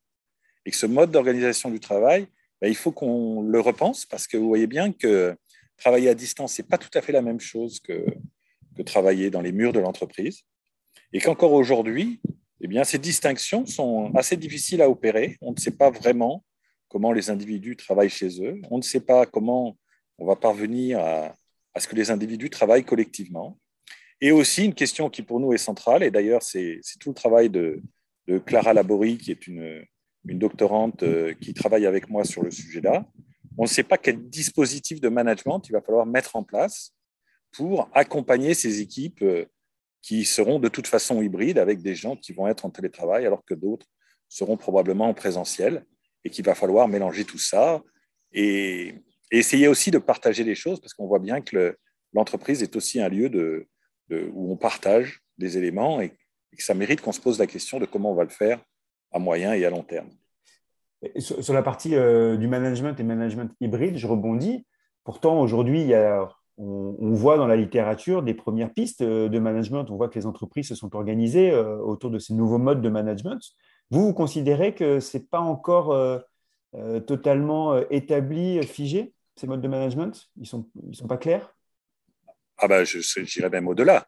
et 0.65 0.71
que 0.71 0.77
ce 0.77 0.87
mode 0.87 1.11
d'organisation 1.11 1.71
du 1.71 1.81
travail, 1.81 2.27
ben, 2.61 2.69
il 2.69 2.77
faut 2.77 2.93
qu'on 2.93 3.43
le 3.43 3.61
repense 3.61 4.05
parce 4.05 4.27
que 4.27 4.37
vous 4.37 4.49
voyez 4.49 4.67
bien 4.67 4.93
que 4.93 5.37
travailler 5.77 6.09
à 6.09 6.15
distance, 6.15 6.55
c'est 6.55 6.69
pas 6.69 6.79
tout 6.79 6.91
à 6.95 7.03
fait 7.03 7.13
la 7.13 7.23
même 7.23 7.41
chose 7.41 7.81
que, 7.81 8.05
que 8.77 8.83
travailler 8.83 9.31
dans 9.31 9.41
les 9.41 9.53
murs 9.53 9.73
de 9.73 9.81
l'entreprise, 9.81 10.43
et 11.13 11.21
qu'encore 11.21 11.53
aujourd'hui, 11.53 12.21
eh 12.61 12.69
bien, 12.69 12.85
ces 12.85 12.99
distinctions 12.99 13.65
sont 13.67 14.13
assez 14.15 14.37
difficiles 14.37 14.83
à 14.83 14.91
opérer. 14.91 15.39
On 15.41 15.53
ne 15.53 15.59
sait 15.59 15.71
pas 15.71 15.91
vraiment 15.91 16.45
comment 16.89 17.13
les 17.13 17.31
individus 17.31 17.77
travaillent 17.77 18.11
chez 18.11 18.43
eux. 18.45 18.61
On 18.71 18.77
ne 18.77 18.83
sait 18.83 19.01
pas 19.01 19.25
comment 19.25 19.79
on 20.19 20.27
va 20.27 20.37
parvenir 20.37 20.99
à, 21.01 21.35
ce 21.79 21.89
que 21.89 21.97
les 21.97 22.11
individus 22.11 22.51
travaillent 22.51 22.85
collectivement. 22.85 23.59
Et 24.21 24.33
aussi 24.33 24.67
une 24.67 24.75
question 24.75 25.09
qui 25.09 25.23
pour 25.23 25.41
nous 25.41 25.55
est 25.55 25.59
centrale, 25.59 26.03
et 26.03 26.11
d'ailleurs 26.11 26.43
c'est 26.43 26.81
tout 26.99 27.09
le 27.09 27.15
travail 27.15 27.49
de, 27.49 27.81
Clara 28.47 28.75
Laborie, 28.75 29.19
qui 29.19 29.33
est 29.33 29.49
une, 29.49 29.85
une, 30.25 30.39
doctorante 30.39 31.03
euh, 31.03 31.35
qui 31.41 31.53
travaille 31.53 31.85
avec 31.85 32.09
moi 32.09 32.25
sur 32.25 32.45
le 32.45 32.53
sujet-là. 32.53 33.05
On 33.59 33.63
ne 33.63 33.69
sait 33.69 33.83
pas 33.83 33.99
quel 33.99 34.29
dispositif 34.29 35.01
de 35.01 35.09
management 35.09 35.61
il 35.69 35.73
va 35.73 35.81
falloir 35.81 36.07
mettre 36.07 36.37
en 36.37 36.45
place 36.45 36.95
pour 37.51 37.89
accompagner 37.93 38.55
ces 38.55 38.81
équipes 38.81 39.23
euh, 39.23 39.47
qui 40.03 40.25
seront 40.25 40.59
de 40.59 40.69
toute 40.69 40.87
façon 40.87 41.23
hybrides 41.23 41.59
avec 41.59 41.83
des 41.83 41.95
gens 41.95 42.17
qui 42.17 42.33
vont 42.33 42.49
être 42.49 42.65
en 42.65 42.71
télétravail 42.71 43.27
alors 43.27 43.45
que 43.45 43.55
d'autres 43.55 43.87
seront 44.29 44.57
probablement 44.57 45.09
en 45.09 45.15
présentiel 45.15 45.85
et 46.25 46.31
qu'il 46.31 46.45
va 46.45 46.55
falloir 46.55 46.89
mélanger 46.89 47.25
tout 47.25 47.39
ça 47.39 47.83
et, 48.33 48.95
essayer 49.33 49.69
aussi 49.69 49.93
de 49.93 49.99
partager 49.99 50.43
les 50.43 50.57
choses 50.57 50.81
parce 50.81 50.93
qu'on 50.93 51.07
voit 51.07 51.21
bien 51.21 51.41
que 51.41 51.77
l'entreprise 52.13 52.65
est 52.65 52.75
aussi 52.75 53.01
un 53.01 53.09
lieu 53.09 53.29
de, 53.29 53.69
où 54.33 54.53
on 54.53 54.57
partage 54.57 55.21
des 55.39 55.57
éléments 55.57 56.01
et, 56.01 56.11
que 56.57 56.65
ça 56.65 56.75
mérite 56.75 57.01
qu'on 57.01 57.13
se 57.13 57.21
pose 57.21 57.39
la 57.39 57.47
question 57.47 57.79
de 57.79 57.87
comment 57.87 58.11
on 58.11 58.17
va 58.17 58.25
le 58.25 58.31
faire 58.31 58.61
à 59.13 59.21
moyen 59.21 59.55
et 59.55 59.65
à 59.65 59.71
long 59.71 59.85
terme. 59.85 60.11
sur, 61.19 61.55
la 61.55 61.63
partie 61.63 61.95
euh, 61.95 62.37
du 62.37 62.49
management 62.49 62.99
et 62.99 63.05
management 63.05 63.53
hybride, 63.61 63.97
je 63.97 64.09
rebondis. 64.09 64.67
Pourtant, 65.05 65.41
aujourd'hui, 65.41 65.83
il 65.83 65.87
y 65.87 65.95
a 65.95 66.29
on, 66.61 67.15
voit 67.15 67.37
dans 67.37 67.47
la 67.47 67.57
littérature 67.57 68.23
des 68.23 68.35
premières 68.35 68.73
pistes 68.73 69.01
euh, 69.01 69.29
de 69.29 69.39
management. 69.39 69.91
On 69.91 69.97
voit 69.97 70.09
que 70.09 70.19
les 70.19 70.27
entreprises 70.27 70.69
se 70.69 70.75
sont 70.75 70.95
organisées 70.95 71.51
euh, 71.51 71.79
autour 71.79 72.11
de 72.11 72.19
ces 72.19 72.35
nouveaux 72.35 72.59
modes 72.59 72.83
de 72.83 72.89
management. 72.89 73.41
Vous, 73.91 74.07
vous 74.07 74.13
considérez 74.13 74.75
que 74.75 75.01
ce 75.01 75.17
n'est 75.17 75.25
pas 75.25 75.41
encore 75.41 75.93
euh, 75.93 76.21
totalement 77.01 77.77
établi, 77.89 78.63
figé, 78.63 79.15
ces 79.37 79.47
modes 79.47 79.63
de 79.63 79.69
management? 79.69 80.29
Ils 80.37 80.43
ne 80.43 80.47
sont, 80.47 80.67
ils 80.89 80.95
sont 80.95 81.07
pas 81.07 81.17
clairs? 81.17 81.55
Ah 82.59 82.69
ben, 82.69 82.85
je 82.85 83.01
J'irais 83.25 83.51
même 83.51 83.67
au-delà. 83.67 84.07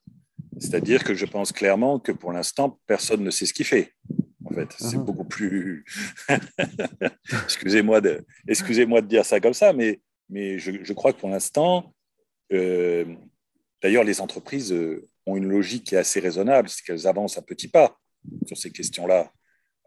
C'est-à-dire 0.58 1.02
que 1.02 1.14
je 1.14 1.24
pense 1.24 1.50
clairement 1.52 1.98
que 1.98 2.12
pour 2.12 2.32
l'instant, 2.32 2.78
personne 2.86 3.24
ne 3.24 3.30
sait 3.30 3.46
ce 3.46 3.54
qu'il 3.54 3.66
fait. 3.66 3.94
En 4.44 4.54
fait, 4.54 4.68
c'est 4.78 4.96
uh-huh. 4.96 5.04
beaucoup 5.04 5.24
plus. 5.24 5.84
excusez-moi 7.44 8.02
de, 8.02 8.24
excusez 8.46 8.84
de 8.84 9.00
dire 9.00 9.24
ça 9.24 9.40
comme 9.40 9.54
ça, 9.54 9.72
mais, 9.72 10.00
mais 10.28 10.58
je, 10.58 10.84
je 10.84 10.92
crois 10.92 11.12
que 11.14 11.18
pour 11.18 11.30
l'instant, 11.30 11.94
euh, 12.52 13.04
d'ailleurs, 13.82 14.04
les 14.04 14.20
entreprises 14.20 14.72
euh, 14.72 15.08
ont 15.26 15.36
une 15.36 15.48
logique 15.48 15.84
qui 15.84 15.94
est 15.94 15.98
assez 15.98 16.20
raisonnable, 16.20 16.68
c'est 16.68 16.84
qu'elles 16.84 17.06
avancent 17.06 17.38
à 17.38 17.42
petits 17.42 17.68
pas 17.68 17.98
sur 18.46 18.56
ces 18.56 18.70
questions-là, 18.70 19.32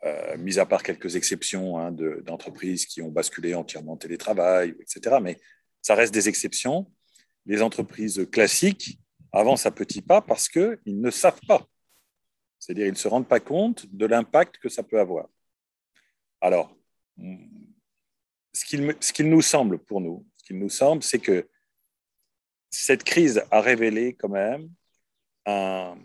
euh, 0.03 0.37
mis 0.37 0.59
à 0.59 0.65
part 0.65 0.83
quelques 0.83 1.15
exceptions 1.15 1.79
hein, 1.79 1.91
d'entreprises 1.91 2.85
qui 2.85 3.01
ont 3.01 3.09
basculé 3.09 3.55
entièrement 3.55 3.93
en 3.93 3.97
télétravail, 3.97 4.75
etc. 4.79 5.17
Mais 5.21 5.39
ça 5.81 5.95
reste 5.95 6.13
des 6.13 6.29
exceptions. 6.29 6.91
Les 7.45 7.61
entreprises 7.61 8.27
classiques 8.31 8.99
avancent 9.31 9.65
à 9.65 9.71
petits 9.71 10.01
pas 10.01 10.21
parce 10.21 10.49
qu'ils 10.49 10.79
ne 10.85 11.11
savent 11.11 11.41
pas. 11.47 11.67
C'est-à-dire, 12.59 12.87
ils 12.87 12.93
ne 12.93 12.97
se 12.97 13.07
rendent 13.07 13.27
pas 13.27 13.39
compte 13.39 13.85
de 13.91 14.05
l'impact 14.05 14.57
que 14.57 14.69
ça 14.69 14.81
peut 14.81 14.99
avoir. 14.99 15.27
Alors, 16.41 16.75
ce 18.53 19.13
qu'il 19.13 19.29
nous 19.29 19.41
semble 19.41 19.77
pour 19.77 20.01
nous, 20.01 20.25
ce 20.37 20.45
qu'il 20.45 20.59
nous 20.59 20.69
semble, 20.69 21.03
c'est 21.03 21.19
que 21.19 21.47
cette 22.77 23.03
crise 23.03 23.41
a 23.51 23.61
révélé 23.61 24.13
quand 24.13 24.29
même 24.29 24.69
un, 25.45 25.95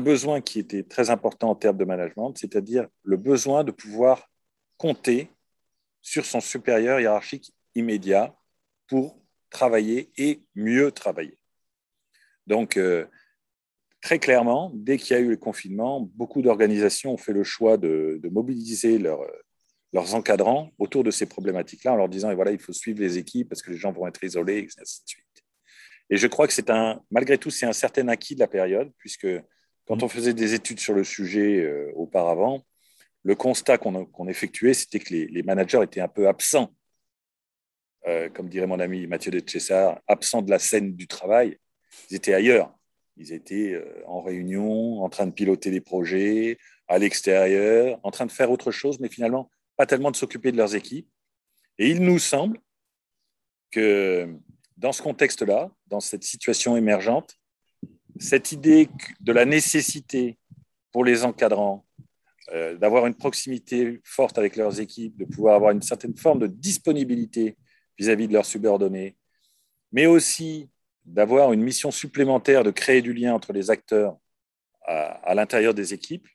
besoin 0.00 0.40
qui 0.40 0.58
était 0.58 0.82
très 0.82 1.10
important 1.10 1.50
en 1.50 1.54
termes 1.54 1.78
de 1.78 1.84
management, 1.84 2.36
c'est-à-dire 2.36 2.86
le 3.02 3.16
besoin 3.16 3.64
de 3.64 3.70
pouvoir 3.70 4.30
compter 4.76 5.30
sur 6.02 6.24
son 6.24 6.40
supérieur 6.40 7.00
hiérarchique 7.00 7.52
immédiat 7.74 8.34
pour 8.88 9.18
travailler 9.48 10.10
et 10.16 10.42
mieux 10.54 10.92
travailler. 10.92 11.38
Donc, 12.46 12.76
euh, 12.76 13.06
très 14.00 14.18
clairement, 14.18 14.70
dès 14.74 14.96
qu'il 14.96 15.16
y 15.16 15.18
a 15.18 15.22
eu 15.22 15.30
le 15.30 15.36
confinement, 15.36 16.00
beaucoup 16.14 16.42
d'organisations 16.42 17.14
ont 17.14 17.18
fait 17.18 17.32
le 17.32 17.44
choix 17.44 17.76
de, 17.76 18.20
mobiliser 18.30 18.98
leurs 18.98 20.14
encadrants 20.14 20.70
autour 20.78 21.04
de 21.04 21.10
ces 21.10 21.26
problématiques-là 21.26 21.92
en 21.94 21.96
leur 21.96 22.08
disant, 22.08 22.30
et 22.30 22.34
voilà, 22.34 22.52
il 22.52 22.60
faut 22.60 22.72
suivre 22.72 23.00
les 23.00 23.18
équipes 23.18 23.48
parce 23.48 23.62
que 23.62 23.70
les 23.70 23.76
gens 23.76 23.92
vont 23.92 24.06
être 24.06 24.22
isolés, 24.22 24.58
et. 24.58 24.68
Et 26.10 26.16
je 26.16 26.26
crois 26.26 26.46
que 26.46 26.52
c'est 26.52 26.70
un, 26.70 27.00
malgré 27.10 27.38
tout, 27.38 27.50
c'est 27.50 27.66
un 27.66 27.72
certain 27.72 28.08
acquis 28.08 28.34
de 28.34 28.40
la 28.40 28.48
période, 28.48 28.92
puisque 28.98 29.28
quand 29.86 30.02
on 30.02 30.08
faisait 30.08 30.34
des 30.34 30.54
études 30.54 30.80
sur 30.80 30.92
le 30.92 31.04
sujet 31.04 31.60
euh, 31.60 31.92
auparavant, 31.94 32.64
le 33.22 33.34
constat 33.34 33.78
qu'on 33.78 34.28
effectuait, 34.28 34.74
c'était 34.74 34.98
que 34.98 35.12
les, 35.12 35.42
managers 35.42 35.82
étaient 35.82 36.00
un 36.00 36.08
peu 36.08 36.26
absents, 36.26 36.74
euh, 38.06 38.28
comme 38.30 38.48
dirait 38.48 38.66
mon 38.66 38.80
ami 38.80 39.06
Mathieu 39.06 39.30
de 39.30 39.42
César, 39.48 40.00
absents 40.06 40.42
de 40.42 40.50
la 40.50 40.58
scène 40.58 40.94
du 40.94 41.06
travail. 41.06 41.58
Ils 42.08 42.16
étaient 42.16 42.34
ailleurs. 42.34 42.74
Ils 43.16 43.32
étaient 43.32 43.74
euh, 43.74 44.02
en 44.06 44.22
réunion, 44.22 45.02
en 45.02 45.10
train 45.10 45.26
de 45.26 45.32
piloter 45.32 45.70
des 45.70 45.82
projets, 45.82 46.56
à 46.88 46.98
l'extérieur, 46.98 48.00
en 48.02 48.10
train 48.10 48.26
de 48.26 48.32
faire 48.32 48.50
autre 48.50 48.70
chose, 48.70 48.98
mais 49.00 49.08
finalement, 49.08 49.50
pas 49.76 49.86
tellement 49.86 50.10
de 50.10 50.16
s'occuper 50.16 50.50
de 50.50 50.56
leurs 50.56 50.74
équipes. 50.74 51.08
Et 51.78 51.90
il 51.90 52.02
nous 52.02 52.18
semble 52.18 52.58
que 53.70 54.34
dans 54.76 54.92
ce 54.92 55.02
contexte-là, 55.02 55.70
dans 55.90 56.00
cette 56.00 56.24
situation 56.24 56.76
émergente, 56.76 57.36
cette 58.18 58.52
idée 58.52 58.88
de 59.20 59.32
la 59.32 59.44
nécessité 59.44 60.38
pour 60.92 61.04
les 61.04 61.24
encadrants 61.24 61.84
euh, 62.52 62.76
d'avoir 62.76 63.06
une 63.06 63.14
proximité 63.14 64.00
forte 64.04 64.38
avec 64.38 64.56
leurs 64.56 64.80
équipes, 64.80 65.16
de 65.16 65.24
pouvoir 65.24 65.56
avoir 65.56 65.72
une 65.72 65.82
certaine 65.82 66.16
forme 66.16 66.38
de 66.38 66.46
disponibilité 66.46 67.56
vis-à-vis 67.98 68.28
de 68.28 68.32
leurs 68.32 68.46
subordonnés, 68.46 69.16
mais 69.92 70.06
aussi 70.06 70.68
d'avoir 71.04 71.52
une 71.52 71.62
mission 71.62 71.90
supplémentaire 71.90 72.64
de 72.64 72.70
créer 72.70 73.02
du 73.02 73.12
lien 73.12 73.34
entre 73.34 73.52
les 73.52 73.70
acteurs 73.70 74.16
à, 74.86 75.34
l'intérieur 75.34 75.74
des 75.74 75.94
équipes, 75.94 76.26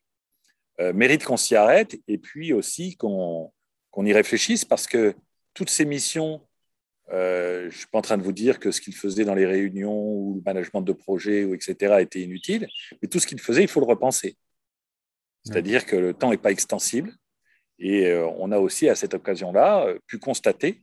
euh, 0.79 0.93
mérite 0.93 1.25
qu'on 1.25 1.37
s'y 1.37 1.55
arrête 1.55 1.99
et 2.07 2.17
puis 2.17 2.53
aussi 2.53 2.95
qu'on 2.95 3.51
y 3.97 4.13
réfléchisse 4.13 4.63
parce 4.63 4.87
que 4.87 5.15
toutes 5.53 5.69
ces 5.69 5.85
missions 5.85 6.41
euh, 7.11 7.61
je 7.61 7.65
ne 7.65 7.71
suis 7.71 7.87
pas 7.87 7.99
en 7.99 8.01
train 8.01 8.17
de 8.17 8.23
vous 8.23 8.31
dire 8.31 8.59
que 8.59 8.71
ce 8.71 8.81
qu'il 8.81 8.95
faisait 8.95 9.25
dans 9.25 9.35
les 9.35 9.45
réunions 9.45 9.95
ou 9.95 10.35
le 10.35 10.41
management 10.45 10.81
de 10.81 10.93
projet, 10.93 11.43
ou 11.43 11.53
etc., 11.53 11.97
était 11.99 12.21
inutile, 12.21 12.67
mais 13.01 13.07
tout 13.07 13.19
ce 13.19 13.27
qu'il 13.27 13.39
faisait, 13.39 13.61
il 13.61 13.67
faut 13.67 13.79
le 13.79 13.85
repenser. 13.85 14.37
C'est-à-dire 15.43 15.85
que 15.85 15.95
le 15.95 16.13
temps 16.13 16.31
n'est 16.31 16.37
pas 16.37 16.51
extensible. 16.51 17.13
Et 17.77 18.07
euh, 18.07 18.27
on 18.37 18.51
a 18.51 18.57
aussi, 18.57 18.89
à 18.89 18.95
cette 18.95 19.13
occasion-là, 19.13 19.85
euh, 19.85 19.99
pu 20.07 20.17
constater 20.17 20.81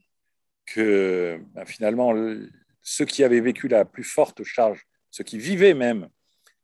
que 0.65 1.41
ben, 1.53 1.65
finalement, 1.65 2.13
ceux 2.81 3.05
qui 3.05 3.23
avaient 3.23 3.41
vécu 3.41 3.67
la 3.67 3.83
plus 3.83 4.03
forte 4.05 4.43
charge, 4.43 4.85
ceux 5.11 5.25
qui 5.25 5.37
vivaient 5.37 5.73
même 5.73 6.07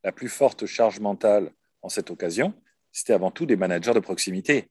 la 0.03 0.13
plus 0.13 0.29
forte 0.29 0.65
charge 0.65 0.99
mentale 1.01 1.51
en 1.81 1.89
cette 1.89 2.09
occasion, 2.09 2.53
c'était 2.91 3.13
avant 3.13 3.31
tout 3.31 3.45
des 3.45 3.57
managers 3.57 3.93
de 3.93 3.99
proximité, 3.99 4.69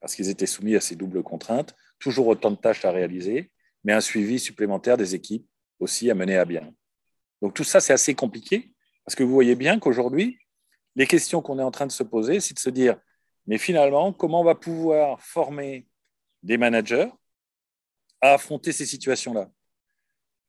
parce 0.00 0.14
qu'ils 0.14 0.30
étaient 0.30 0.46
soumis 0.46 0.76
à 0.76 0.80
ces 0.80 0.96
doubles 0.96 1.22
contraintes, 1.22 1.74
toujours 1.98 2.28
autant 2.28 2.50
de 2.50 2.56
tâches 2.56 2.84
à 2.86 2.90
réaliser, 2.90 3.50
mais 3.84 3.92
un 3.92 4.00
suivi 4.00 4.38
supplémentaire 4.38 4.96
des 4.96 5.14
équipes 5.14 5.46
aussi 5.78 6.10
à 6.10 6.14
mener 6.14 6.36
à 6.36 6.44
bien. 6.44 6.72
Donc 7.42 7.54
tout 7.54 7.64
ça, 7.64 7.80
c'est 7.80 7.92
assez 7.92 8.14
compliqué, 8.14 8.72
parce 9.04 9.14
que 9.14 9.22
vous 9.22 9.32
voyez 9.32 9.56
bien 9.56 9.78
qu'aujourd'hui, 9.78 10.38
les 10.96 11.06
questions 11.06 11.40
qu'on 11.40 11.58
est 11.58 11.62
en 11.62 11.70
train 11.70 11.86
de 11.86 11.92
se 11.92 12.02
poser, 12.02 12.40
c'est 12.40 12.54
de 12.54 12.58
se 12.58 12.70
dire, 12.70 12.96
mais 13.46 13.58
finalement, 13.58 14.12
comment 14.12 14.40
on 14.40 14.44
va 14.44 14.54
pouvoir 14.54 15.20
former 15.22 15.88
des 16.42 16.58
managers 16.58 17.08
à 18.20 18.34
affronter 18.34 18.72
ces 18.72 18.86
situations-là? 18.86 19.50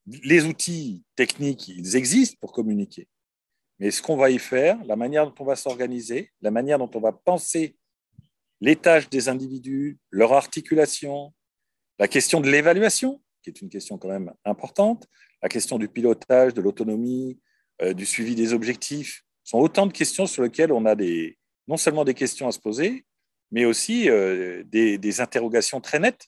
Les 0.06 0.46
outils 0.46 1.04
techniques, 1.16 1.70
ils 1.70 1.96
existent 1.96 2.38
pour 2.42 2.52
communiquer. 2.52 3.08
Mais 3.80 3.92
ce 3.92 4.02
qu'on 4.02 4.18
va 4.18 4.30
y 4.30 4.40
faire, 4.40 4.84
la 4.86 4.96
manière 4.96 5.26
dont 5.26 5.36
on 5.40 5.46
va 5.46 5.56
s'organiser, 5.56 6.32
la 6.42 6.52
manière 6.52 6.78
dont 6.78 6.92
on 6.94 7.00
va 7.00 7.12
penser 7.12 7.78
les 8.60 8.76
tâches 8.76 9.10
des 9.10 9.30
individus, 9.30 9.98
leur 10.10 10.34
articulation, 10.34 11.34
la 12.02 12.08
question 12.08 12.42
de 12.42 12.50
l'évaluation, 12.50 13.22
qui 13.44 13.52
est 13.52 13.62
une 13.62 13.70
question 13.70 14.00
quand 14.00 14.08
même 14.08 14.34
importante, 14.44 15.08
la 15.44 15.50
question 15.50 15.78
du 15.78 15.88
pilotage, 15.88 16.52
de 16.56 16.60
l'autonomie, 16.60 17.40
euh, 17.84 17.94
du 17.94 18.08
suivi 18.08 18.34
des 18.34 18.54
objectifs, 18.54 19.24
sont 19.44 19.60
autant 19.60 19.86
de 19.86 19.94
questions 19.94 20.26
sur 20.26 20.42
lesquelles 20.42 20.72
on 20.72 20.88
a 20.88 20.96
non 21.68 21.78
seulement 21.78 22.04
des 22.04 22.16
questions 22.16 22.48
à 22.48 22.52
se 22.52 22.58
poser, 22.58 23.06
mais 23.52 23.66
aussi 23.66 24.10
euh, 24.10 24.64
des, 24.66 25.22
interrogations 25.22 25.80
très 25.80 26.00
nettes, 26.00 26.28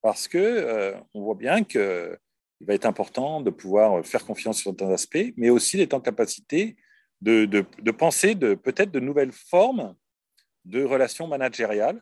parce 0.00 0.28
que 0.28 0.38
euh, 0.38 0.94
on 1.12 1.20
voit 1.20 1.34
bien 1.34 1.62
qu'il 1.62 2.16
va 2.62 2.72
être 2.72 2.86
important 2.86 3.42
de 3.42 3.50
pouvoir 3.50 4.02
faire 4.06 4.24
confiance 4.24 4.60
sur 4.60 4.70
certains 4.70 4.94
aspects, 4.94 5.34
mais 5.36 5.50
aussi 5.50 5.76
d'être 5.76 5.92
en 5.92 6.00
capacité 6.00 6.76
de, 7.20 7.44
de 7.44 7.90
penser 7.90 8.34
de, 8.34 8.54
peut-être 8.54 8.90
de 8.90 9.00
nouvelles 9.00 9.32
formes 9.32 9.94
de 10.64 10.82
relations 10.84 11.26
managériales 11.26 12.00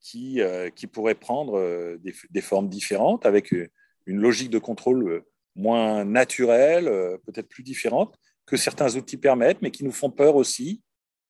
qui, 0.00 0.40
euh, 0.40 0.70
qui 0.70 0.86
pourraient 0.86 1.14
prendre 1.14 1.58
euh, 1.58 1.98
des, 2.30 2.40
formes 2.40 2.68
différentes, 2.68 3.26
avec 3.26 3.52
euh, 3.52 3.68
une 4.06 4.18
logique 4.18 4.50
de 4.50 4.58
contrôle 4.58 5.22
moins 5.54 6.04
naturelle, 6.04 6.86
peut-être 7.26 7.48
plus 7.48 7.62
différente, 7.62 8.16
que 8.46 8.56
certains 8.56 8.96
outils 8.96 9.18
permettent, 9.18 9.60
mais 9.62 9.70
qui 9.70 9.84
nous 9.84 9.92
font 9.92 10.10
peur 10.10 10.36
aussi. 10.36 10.82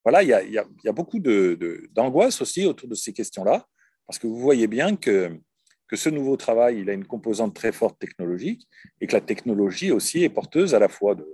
Voilà, 0.04 0.22
il 0.22 0.28
y 0.28 0.58
a, 0.58 0.92
beaucoup 0.92 1.18
d'angoisse 1.18 2.38
de, 2.38 2.42
aussi 2.42 2.64
autour 2.64 2.88
de 2.88 2.94
ces 2.94 3.12
questions-là, 3.12 3.66
parce 4.06 4.18
que 4.18 4.26
vous 4.26 4.38
voyez 4.38 4.66
bien 4.66 4.96
que, 4.96 5.36
que 5.88 5.96
ce 5.96 6.08
nouveau 6.08 6.36
travail, 6.36 6.80
il 6.80 6.90
a 6.90 6.92
une 6.92 7.06
composante 7.06 7.54
très 7.54 7.72
forte 7.72 7.98
technologique, 7.98 8.68
et 9.00 9.06
que 9.06 9.12
la 9.12 9.20
technologie 9.20 9.90
aussi 9.90 10.22
est 10.22 10.30
porteuse 10.30 10.74
à 10.74 10.78
la 10.78 10.88
fois 10.88 11.14
de, 11.14 11.26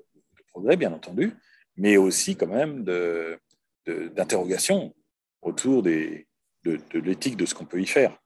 progrès, 0.48 0.76
bien 0.76 0.92
entendu, 0.92 1.32
mais 1.76 1.96
aussi 1.98 2.34
quand 2.34 2.46
même 2.46 2.82
d'interrogations 3.86 4.94
autour 5.42 5.82
des, 5.82 6.25
de, 6.66 7.00
l'éthique 7.00 7.36
de 7.36 7.46
ce 7.46 7.54
qu'on 7.54 7.64
peut 7.64 7.80
y 7.80 7.86
faire. 7.86 8.16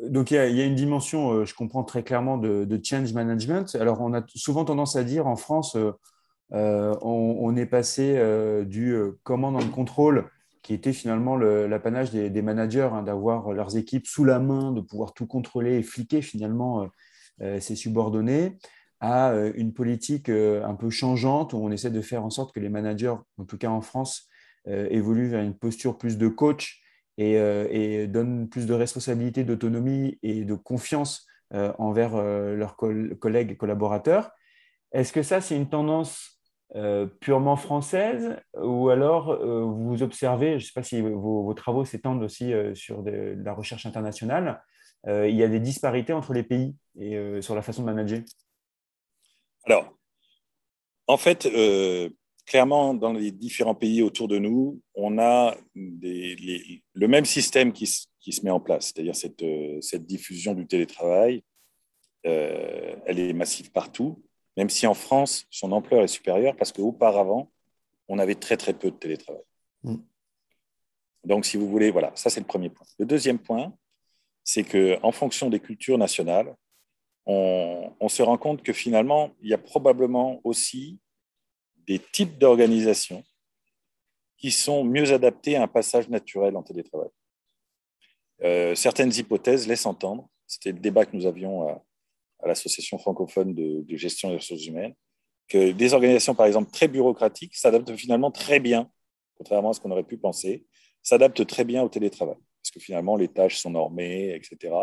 Donc 0.00 0.30
il 0.30 0.34
y, 0.34 0.38
a, 0.38 0.64
une 0.64 0.74
dimension, 0.74 1.32
euh, 1.32 1.44
je 1.44 1.54
comprends 1.54 1.82
très 1.82 2.02
clairement, 2.02 2.38
de, 2.38 2.80
change 2.82 3.12
management. 3.12 3.76
Alors 3.78 4.00
on 4.00 4.14
a 4.14 4.22
souvent 4.34 4.64
tendance 4.64 4.96
à 4.96 5.04
dire 5.04 5.26
en 5.26 5.36
France, 5.36 5.76
euh, 5.76 5.92
euh, 6.52 6.94
on, 7.02 7.56
est 7.56 7.66
passé 7.66 8.20
du 8.66 8.94
command 9.22 9.56
and 9.56 9.70
control, 9.70 10.28
qui 10.62 10.74
était 10.74 10.92
finalement 10.92 11.36
l'apanage 11.36 12.10
des, 12.12 12.42
managers, 12.42 12.90
hein, 12.92 13.02
d'avoir 13.02 13.52
leurs 13.52 13.76
équipes 13.76 14.06
sous 14.06 14.24
la 14.24 14.38
main, 14.38 14.72
de 14.72 14.80
pouvoir 14.80 15.14
tout 15.14 15.26
contrôler 15.26 15.78
et 15.78 15.82
fliquer 15.82 16.20
finalement 16.20 16.88
ses 17.40 17.74
subordonnés, 17.74 18.58
à 19.00 19.32
une 19.54 19.72
politique 19.72 20.28
un 20.28 20.74
peu 20.74 20.90
changeante 20.90 21.54
où 21.54 21.56
on 21.56 21.70
essaie 21.70 21.90
de 21.90 22.02
faire 22.02 22.22
en 22.22 22.30
sorte 22.30 22.54
que 22.54 22.60
les 22.60 22.68
managers, 22.68 23.14
en 23.38 23.44
tout 23.46 23.56
cas 23.56 23.70
en 23.70 23.80
France, 23.80 24.28
évoluent 24.66 25.28
vers 25.28 25.42
une 25.42 25.56
posture 25.56 25.96
plus 25.96 26.18
de 26.18 26.28
coach 26.28 26.82
euh, 27.20 27.68
et, 27.70 28.06
donne 28.06 28.48
plus 28.48 28.66
de 28.66 28.74
responsabilité, 28.74 29.44
d'autonomie 29.44 30.18
et 30.22 30.44
de 30.44 30.54
confiance 30.54 31.26
euh, 31.52 31.72
envers 31.78 32.14
euh, 32.14 32.56
leurs 32.56 32.76
collègues 32.76 33.52
et 33.52 33.56
collaborateurs. 33.56 34.30
Est-ce 34.92 35.12
que 35.12 35.22
ça, 35.22 35.40
c'est 35.40 35.56
une 35.56 35.68
tendance 35.68 36.38
purement 37.20 37.56
française 37.56 38.34
ou 38.56 38.88
alors 38.88 39.36
vous 39.44 40.02
observez, 40.02 40.52
je 40.52 40.54
ne 40.54 40.60
sais 40.60 40.72
pas 40.74 40.82
si 40.82 41.02
vos, 41.02 41.52
travaux 41.52 41.84
s'étendent 41.84 42.22
aussi 42.22 42.54
sur 42.72 43.02
de, 43.02 43.36
la 43.44 43.52
recherche 43.52 43.84
internationale, 43.84 44.62
il 45.06 45.34
y 45.34 45.42
a 45.42 45.48
des 45.48 45.60
disparités 45.60 46.14
entre 46.14 46.32
les 46.32 46.42
pays 46.42 46.74
et 46.98 47.42
sur 47.42 47.54
la 47.54 47.60
façon 47.60 47.82
de 47.82 47.86
manager? 47.88 48.20
Alors, 49.66 49.94
en 51.08 51.18
fait, 51.18 51.46
clairement, 52.46 52.94
dans 52.94 53.12
les 53.12 53.30
différents 53.30 53.74
pays 53.74 54.02
autour 54.02 54.28
de 54.28 54.38
nous, 54.38 54.80
on 54.94 55.18
a 55.18 55.56
le 55.74 57.06
même 57.06 57.24
système 57.24 57.72
qui, 57.72 57.86
se 57.86 58.44
met 58.44 58.50
en 58.50 58.60
place, 58.60 58.86
c'est-à-dire 58.86 59.16
cette, 59.16 59.42
euh, 59.42 59.80
diffusion 59.98 60.54
du 60.54 60.66
télétravail. 60.66 61.42
Euh, 62.26 62.94
elle 63.06 63.18
est 63.18 63.32
massive 63.32 63.70
partout, 63.72 64.22
même 64.56 64.70
si 64.70 64.86
en 64.86 64.94
France, 64.94 65.46
son 65.50 65.72
ampleur 65.72 66.02
est 66.02 66.08
supérieure 66.08 66.54
parce 66.56 66.72
qu'auparavant, 66.72 67.50
on 68.08 68.18
avait 68.18 68.34
très 68.34 68.56
très 68.56 68.74
peu 68.74 68.90
de 68.90 68.96
télétravail. 68.96 69.42
Mm. 69.82 69.96
Donc, 71.24 71.44
si 71.44 71.56
vous 71.56 71.68
voulez, 71.68 71.90
voilà, 71.90 72.12
ça 72.14 72.30
c'est 72.30 72.40
le 72.40 72.46
premier 72.46 72.68
point. 72.68 72.86
Le 72.98 73.06
deuxième 73.06 73.38
point, 73.38 73.72
c'est 74.44 74.64
qu'en 74.64 75.12
fonction 75.12 75.48
des 75.50 75.60
cultures 75.60 75.98
nationales, 75.98 76.54
on, 77.26 78.08
se 78.08 78.22
rend 78.22 78.36
compte 78.36 78.62
que 78.62 78.72
finalement, 78.72 79.30
il 79.42 79.48
y 79.48 79.54
a 79.54 79.58
probablement 79.58 80.40
aussi 80.44 80.98
des 81.86 81.98
types 81.98 82.38
d'organisations 82.38 83.24
qui 84.36 84.50
sont 84.50 84.84
mieux 84.84 85.12
adaptés 85.12 85.56
à 85.56 85.62
un 85.62 85.68
passage 85.68 86.08
naturel 86.08 86.56
en 86.56 86.62
télétravail. 86.62 87.10
Euh, 88.42 88.74
certaines 88.74 89.12
hypothèses 89.14 89.68
laissent 89.68 89.86
entendre, 89.86 90.28
c'était 90.46 90.72
le 90.72 90.80
débat 90.80 91.06
que 91.06 91.16
nous 91.16 91.26
avions 91.26 91.68
à, 91.68 91.82
l'Association 92.44 92.98
francophone 92.98 93.54
de, 93.54 93.96
gestion 93.96 94.30
des 94.30 94.36
ressources 94.36 94.66
humaines, 94.66 94.94
que 95.46 95.70
des 95.70 95.94
organisations, 95.94 96.34
par 96.34 96.46
exemple, 96.46 96.72
très 96.72 96.88
bureaucratiques 96.88 97.54
s'adaptent 97.54 97.94
finalement 97.94 98.32
très 98.32 98.58
bien, 98.58 98.90
contrairement 99.36 99.70
à 99.70 99.72
ce 99.74 99.80
qu'on 99.80 99.92
aurait 99.92 100.02
pu 100.02 100.18
penser, 100.18 100.66
s'adaptent 101.04 101.46
très 101.46 101.62
bien 101.62 101.84
au 101.84 101.88
télétravail, 101.88 102.38
parce 102.60 102.72
que 102.72 102.80
finalement, 102.80 103.14
les 103.14 103.28
tâches 103.28 103.58
sont 103.58 103.70
normées, 103.70 104.34
etc., 104.34 104.74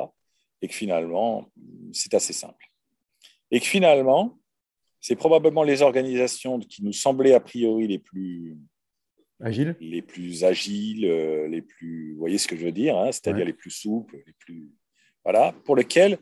et 0.61 0.69
que 0.69 0.73
finalement, 0.73 1.49
c'est 1.91 2.13
assez 2.13 2.33
simple. 2.33 2.65
Et 3.51 3.59
que 3.59 3.65
finalement, 3.65 4.39
c'est 5.01 5.15
probablement 5.15 5.63
les 5.63 5.81
organisations 5.81 6.59
qui 6.59 6.83
nous 6.83 6.93
semblaient 6.93 7.33
a 7.33 7.39
priori 7.39 7.87
les 7.87 7.99
plus 7.99 8.57
agiles, 9.41 9.75
les 9.79 10.01
plus 10.01 10.43
agiles, 10.43 11.05
euh, 11.05 11.47
les 11.47 11.61
plus, 11.61 12.13
vous 12.13 12.19
voyez 12.19 12.37
ce 12.37 12.47
que 12.47 12.57
je 12.57 12.65
veux 12.65 12.71
dire, 12.71 12.97
hein, 12.97 13.11
c'est-à-dire 13.11 13.45
les 13.45 13.53
plus 13.53 13.71
souples, 13.71 14.21
les 14.27 14.33
plus, 14.33 14.69
voilà, 15.23 15.53
pour 15.63 15.75
lesquels 15.75 16.17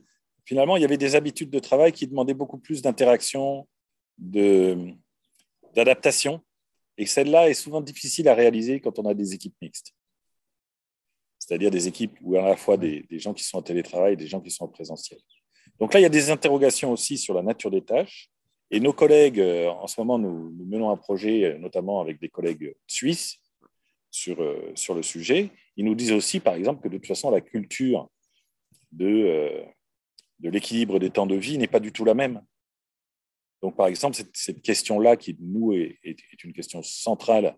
finalement 0.45 0.77
il 0.77 0.81
y 0.81 0.85
avait 0.85 0.97
des 0.97 1.15
habitudes 1.15 1.49
de 1.49 1.59
travail 1.59 1.91
qui 1.91 2.07
demandaient 2.07 2.35
beaucoup 2.35 2.59
plus 2.59 2.81
d'interaction, 2.81 3.67
de 4.17 4.93
d'adaptation, 5.75 6.41
et 6.97 7.05
celle-là 7.05 7.49
est 7.49 7.53
souvent 7.53 7.81
difficile 7.81 8.27
à 8.29 8.33
réaliser 8.33 8.79
quand 8.79 8.97
on 8.97 9.05
a 9.05 9.13
des 9.13 9.33
équipes 9.33 9.55
mixtes. 9.61 9.93
C'est-à-dire 11.37 11.69
des 11.69 11.87
équipes 11.87 12.17
où 12.21 12.35
à 12.35 12.41
la 12.41 12.55
fois 12.55 12.77
des, 12.77 13.03
des 13.03 13.19
gens 13.19 13.33
qui 13.33 13.43
sont 13.43 13.57
en 13.57 13.61
télétravail 13.61 14.13
et 14.13 14.15
des 14.15 14.27
gens 14.27 14.41
qui 14.41 14.49
sont 14.49 14.65
en 14.65 14.67
présentiel. 14.67 15.19
Donc 15.79 15.93
là, 15.93 15.99
il 15.99 16.03
y 16.03 16.07
a 16.07 16.09
des 16.09 16.31
interrogations 16.31 16.91
aussi 16.91 17.17
sur 17.17 17.33
la 17.35 17.43
nature 17.43 17.69
des 17.69 17.83
tâches. 17.83 18.31
Et 18.69 18.79
nos 18.79 18.93
collègues, 18.93 19.39
euh, 19.39 19.69
en 19.69 19.87
ce 19.87 19.99
moment, 19.99 20.19
nous, 20.19 20.51
menons 20.65 20.89
un 20.89 20.97
projet, 20.97 21.45
euh, 21.45 21.57
notamment 21.57 22.01
avec 22.01 22.19
des 22.19 22.29
collègues 22.29 22.75
suisses, 22.85 23.39
sur, 24.11 24.41
euh, 24.41 24.71
sur 24.75 24.93
le 24.93 25.03
sujet. 25.03 25.51
Ils 25.77 25.85
nous 25.85 25.95
disent 25.95 26.11
aussi, 26.11 26.39
par 26.39 26.55
exemple, 26.55 26.81
que 26.81 26.89
de 26.89 26.97
toute 26.97 27.07
façon, 27.07 27.29
la 27.29 27.41
culture 27.41 28.09
de, 28.91 29.63
de 30.39 30.49
l'équilibre 30.49 30.97
des 30.97 31.09
temps 31.09 31.27
de 31.27 31.35
vie 31.35 31.57
n'est 31.57 31.67
pas 31.67 31.79
du 31.79 31.91
tout 31.91 32.05
la 32.05 32.13
même. 32.13 32.41
Donc, 33.61 33.75
par 33.75 33.87
exemple, 33.87 34.17
cette, 34.33 34.61
question-là, 34.61 35.17
qui, 35.17 35.37
nous, 35.39 35.73
est, 35.73 35.99
est, 36.03 36.43
une 36.43 36.53
question 36.53 36.81
centrale 36.81 37.57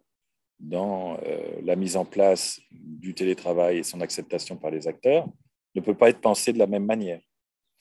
dans 0.60 1.18
la 1.64 1.76
mise 1.78 1.96
en 1.96 2.04
place 2.04 2.60
du 2.72 3.14
télétravail 3.14 3.78
et 3.78 3.84
son 3.84 4.02
acceptation 4.02 4.58
par 4.58 4.72
les 4.72 4.88
acteurs, 4.88 5.28
ne 5.76 5.82
peut 5.82 5.96
pas 5.96 6.10
être 6.10 6.20
pensée 6.20 6.52
de 6.52 6.58
la 6.58 6.68
même 6.68 6.86
manière. 6.86 7.22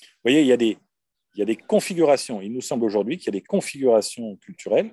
Vous 0.00 0.06
voyez, 0.24 0.42
il 0.42 0.46
y 0.46 0.52
a 0.52 0.56
des, 0.56 0.78
il 1.38 1.42
y 1.42 1.42
a 1.42 1.46
des 1.46 1.56
configurations, 1.56 2.40
il 2.40 2.52
nous 2.52 2.60
semble 2.60 2.84
aujourd'hui 2.84 3.16
qu'il 3.16 3.26
y 3.26 3.28
a 3.28 3.38
des 3.38 3.46
configurations 3.46 4.34
culturelles 4.38 4.92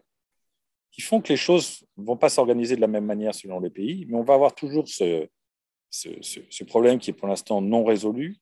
qui 0.92 1.02
font 1.02 1.20
que 1.20 1.30
les 1.30 1.38
choses 1.38 1.84
ne 1.98 2.06
vont 2.06 2.18
pas 2.18 2.30
s'organiser 2.30 2.76
de 2.76 2.82
la 2.82 2.88
même 2.88 3.04
manière 3.04 3.34
selon 3.34 3.60
les 3.60 3.72
pays, 3.72 4.06
mais 4.08 4.16
on 4.16 4.22
va 4.22 4.36
avoir 4.36 4.54
toujours 4.54 4.88
ce, 4.88 5.28
problème 6.68 7.00
qui 7.00 7.10
est 7.10 7.14
pour 7.14 7.28
l'instant 7.28 7.62
non 7.62 7.84
résolu 7.84 8.38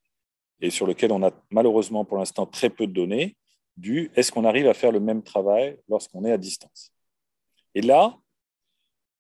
et 0.60 0.69
sur 0.69 0.86
lequel 0.86 1.13
on 1.13 1.24
a 1.24 1.31
malheureusement 1.50 2.03
pour 2.03 2.17
l'instant 2.17 2.45
très 2.45 2.69
peu 2.69 2.88
de 2.88 2.91
données, 2.91 3.38
du 3.77 4.12
est-ce 4.15 4.33
qu'on 4.33 4.43
arrive 4.43 4.67
à 4.67 4.74
faire 4.74 4.91
le 4.91 5.00
même 5.00 5.24
travail 5.24 5.79
lorsqu'on 5.88 6.25
est 6.25 6.31
à 6.33 6.38
distance. 6.38 6.91
Et 7.74 7.81
là, 7.81 8.17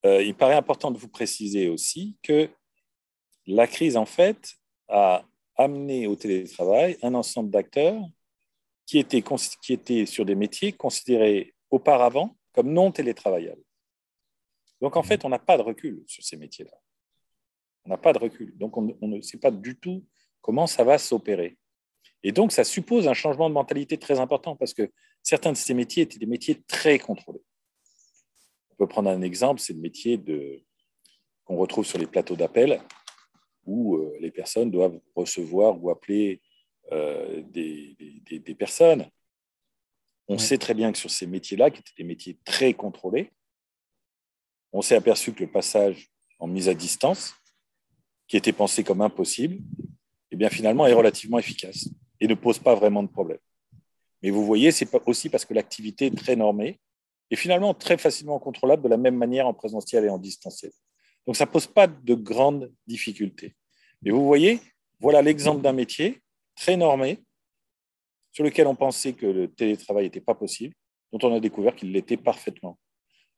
euh, 0.05 0.21
il 0.21 0.35
paraît 0.35 0.55
important 0.55 0.91
de 0.91 0.97
vous 0.97 1.07
préciser 1.07 1.69
aussi 1.69 2.17
que 2.21 2.49
la 3.47 3.65
crise, 3.65 3.95
en 3.95 4.05
fait, 4.05 4.55
a 4.89 5.23
amener 5.55 6.05
au 6.05 6.17
télétravail 6.17 6.97
un 7.01 7.13
ensemble 7.13 7.49
d'acteurs 7.49 8.03
qui 8.85 8.99
étaient, 8.99 9.23
qui 9.61 9.73
étaient 9.73 10.05
sur 10.05 10.25
des 10.25 10.35
métiers 10.35 10.73
considérés 10.73 11.53
auparavant 11.69 12.37
comme 12.53 12.71
non 12.71 12.91
télétravaillables. 12.91 13.63
Donc 14.81 14.97
en 14.97 15.03
fait, 15.03 15.23
on 15.25 15.29
n'a 15.29 15.39
pas 15.39 15.57
de 15.57 15.63
recul 15.63 16.03
sur 16.07 16.23
ces 16.23 16.37
métiers-là. 16.37 16.77
On 17.85 17.89
n'a 17.89 17.97
pas 17.97 18.13
de 18.13 18.19
recul. 18.19 18.57
Donc 18.57 18.77
on, 18.77 18.95
ne 19.01 19.21
sait 19.21 19.37
pas 19.37 19.51
du 19.51 19.77
tout 19.77 20.05
comment 20.41 20.67
ça 20.67 20.83
va 20.83 20.97
s'opérer. 20.97 21.57
Et 22.21 22.31
donc 22.31 22.51
ça 22.51 22.63
suppose 22.63 23.07
un 23.07 23.13
changement 23.13 23.49
de 23.49 23.53
mentalité 23.53 23.97
très 23.97 24.19
important 24.19 24.55
parce 24.55 24.73
que 24.73 24.91
certains 25.21 25.51
de 25.51 25.57
ces 25.57 25.73
métiers 25.73 26.03
étaient 26.03 26.19
des 26.19 26.25
métiers 26.25 26.61
très 26.63 26.99
contrôlés. 26.99 27.43
On 28.71 28.75
peut 28.75 28.87
prendre 28.87 29.09
un 29.09 29.21
exemple, 29.21 29.61
c'est 29.61 29.73
le 29.73 29.79
métier 29.79 30.17
de, 30.17 30.61
qu'on 31.45 31.57
retrouve 31.57 31.85
sur 31.85 31.97
les 31.97 32.07
plateaux 32.07 32.35
d'appel, 32.35 32.81
où 33.65 33.95
euh, 33.95 34.17
les 34.19 34.31
personnes 34.31 34.71
doivent 34.71 34.99
recevoir 35.15 35.81
ou 35.81 35.89
appeler 35.89 36.41
euh, 36.91 37.41
des, 37.41 37.95
des, 38.29 38.55
personnes. 38.55 39.07
On 40.27 40.37
sait 40.37 40.57
très 40.57 40.73
bien 40.73 40.91
que 40.91 40.97
sur 40.97 41.09
ces 41.09 41.27
métiers-là, 41.27 41.69
qui 41.69 41.79
étaient 41.79 41.93
des 41.97 42.03
métiers 42.03 42.37
très 42.45 42.73
contrôlés, 42.73 43.31
on 44.71 44.81
s'est 44.81 44.95
aperçu 44.95 45.33
que 45.33 45.43
le 45.43 45.51
passage 45.51 46.09
en 46.39 46.47
mise 46.47 46.69
à 46.69 46.73
distance, 46.73 47.35
qui 48.27 48.37
était 48.37 48.53
pensé 48.53 48.83
comme 48.83 49.01
impossible, 49.01 49.59
eh 50.31 50.35
bien 50.35 50.49
finalement 50.49 50.87
est 50.87 50.93
relativement 50.93 51.37
efficace 51.37 51.89
et 52.19 52.27
ne 52.27 52.33
pose 52.33 52.57
pas 52.57 52.73
vraiment 52.73 53.03
de 53.03 53.09
problème. 53.09 53.39
Mais 54.23 54.29
vous 54.29 54.45
voyez, 54.45 54.71
c'est 54.71 54.89
aussi 55.05 55.29
parce 55.29 55.45
que 55.45 55.53
l'activité 55.53 56.07
est 56.07 56.17
très 56.17 56.35
normée 56.35 56.79
et 57.29 57.35
finalement 57.35 57.73
très 57.73 57.97
facilement 57.97 58.39
contrôlable 58.39 58.83
de 58.83 58.89
la 58.89 58.97
même 58.97 59.17
manière 59.17 59.47
en 59.47 59.53
présentiel 59.53 60.05
et 60.05 60.09
en 60.09 60.17
distanciel. 60.17 60.71
Donc, 61.27 61.35
ça 61.35 61.45
ne 61.45 61.51
pose 61.51 61.67
pas 61.67 61.87
de 61.87 62.15
grandes 62.15 62.71
difficultés. 62.87 63.55
Mais 64.01 64.11
vous 64.11 64.25
voyez, 64.25 64.59
voilà 64.99 65.21
l'exemple 65.21 65.61
d'un 65.61 65.73
métier 65.73 66.22
très 66.55 66.77
normé, 66.77 67.23
sur 68.31 68.43
lequel 68.43 68.67
on 68.67 68.75
pensait 68.75 69.13
que 69.13 69.25
le 69.25 69.47
télétravail 69.47 70.05
n'était 70.05 70.21
pas 70.21 70.35
possible, 70.35 70.73
dont 71.11 71.19
on 71.27 71.35
a 71.35 71.39
découvert 71.39 71.75
qu'il 71.75 71.91
l'était 71.91 72.17
parfaitement. 72.17 72.79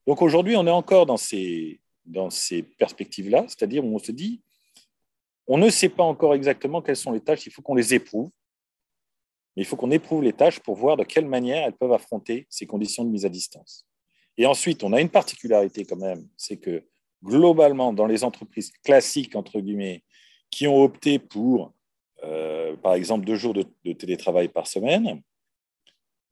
Donc 0.06 0.22
aujourd'hui, 0.22 0.56
on 0.56 0.66
est 0.66 0.70
encore 0.70 1.06
dans 1.06 1.16
ces, 1.16 1.80
dans 2.04 2.30
ces 2.30 2.62
perspectives-là, 2.62 3.44
c'est-à-dire 3.48 3.84
où 3.84 3.94
on 3.94 3.98
se 3.98 4.12
dit, 4.12 4.40
on 5.46 5.58
ne 5.58 5.68
sait 5.68 5.88
pas 5.88 6.02
encore 6.02 6.34
exactement 6.34 6.82
quelles 6.82 6.96
sont 6.96 7.12
les 7.12 7.20
tâches, 7.20 7.46
il 7.46 7.52
faut 7.52 7.62
qu'on 7.62 7.74
les 7.74 7.94
éprouve, 7.94 8.30
mais 9.54 9.62
il 9.62 9.66
faut 9.66 9.76
qu'on 9.76 9.90
éprouve 9.90 10.22
les 10.22 10.32
tâches 10.32 10.60
pour 10.60 10.76
voir 10.76 10.96
de 10.96 11.04
quelle 11.04 11.26
manière 11.26 11.66
elles 11.66 11.76
peuvent 11.76 11.92
affronter 11.92 12.46
ces 12.50 12.66
conditions 12.66 13.04
de 13.04 13.10
mise 13.10 13.24
à 13.24 13.28
distance. 13.28 13.86
Et 14.36 14.46
ensuite, 14.46 14.84
on 14.84 14.92
a 14.92 15.00
une 15.00 15.08
particularité 15.08 15.84
quand 15.84 15.96
même, 15.96 16.28
c'est 16.36 16.58
que 16.58 16.84
globalement, 17.24 17.92
dans 17.92 18.06
les 18.06 18.22
entreprises 18.22 18.70
classiques, 18.84 19.34
entre 19.34 19.60
guillemets, 19.60 20.04
qui 20.50 20.66
ont 20.66 20.82
opté 20.82 21.18
pour, 21.18 21.72
euh, 22.26 22.76
par 22.76 22.94
exemple, 22.94 23.24
deux 23.24 23.36
jours 23.36 23.54
de, 23.54 23.92
télétravail 23.92 24.48
par 24.48 24.66
semaine, 24.66 25.22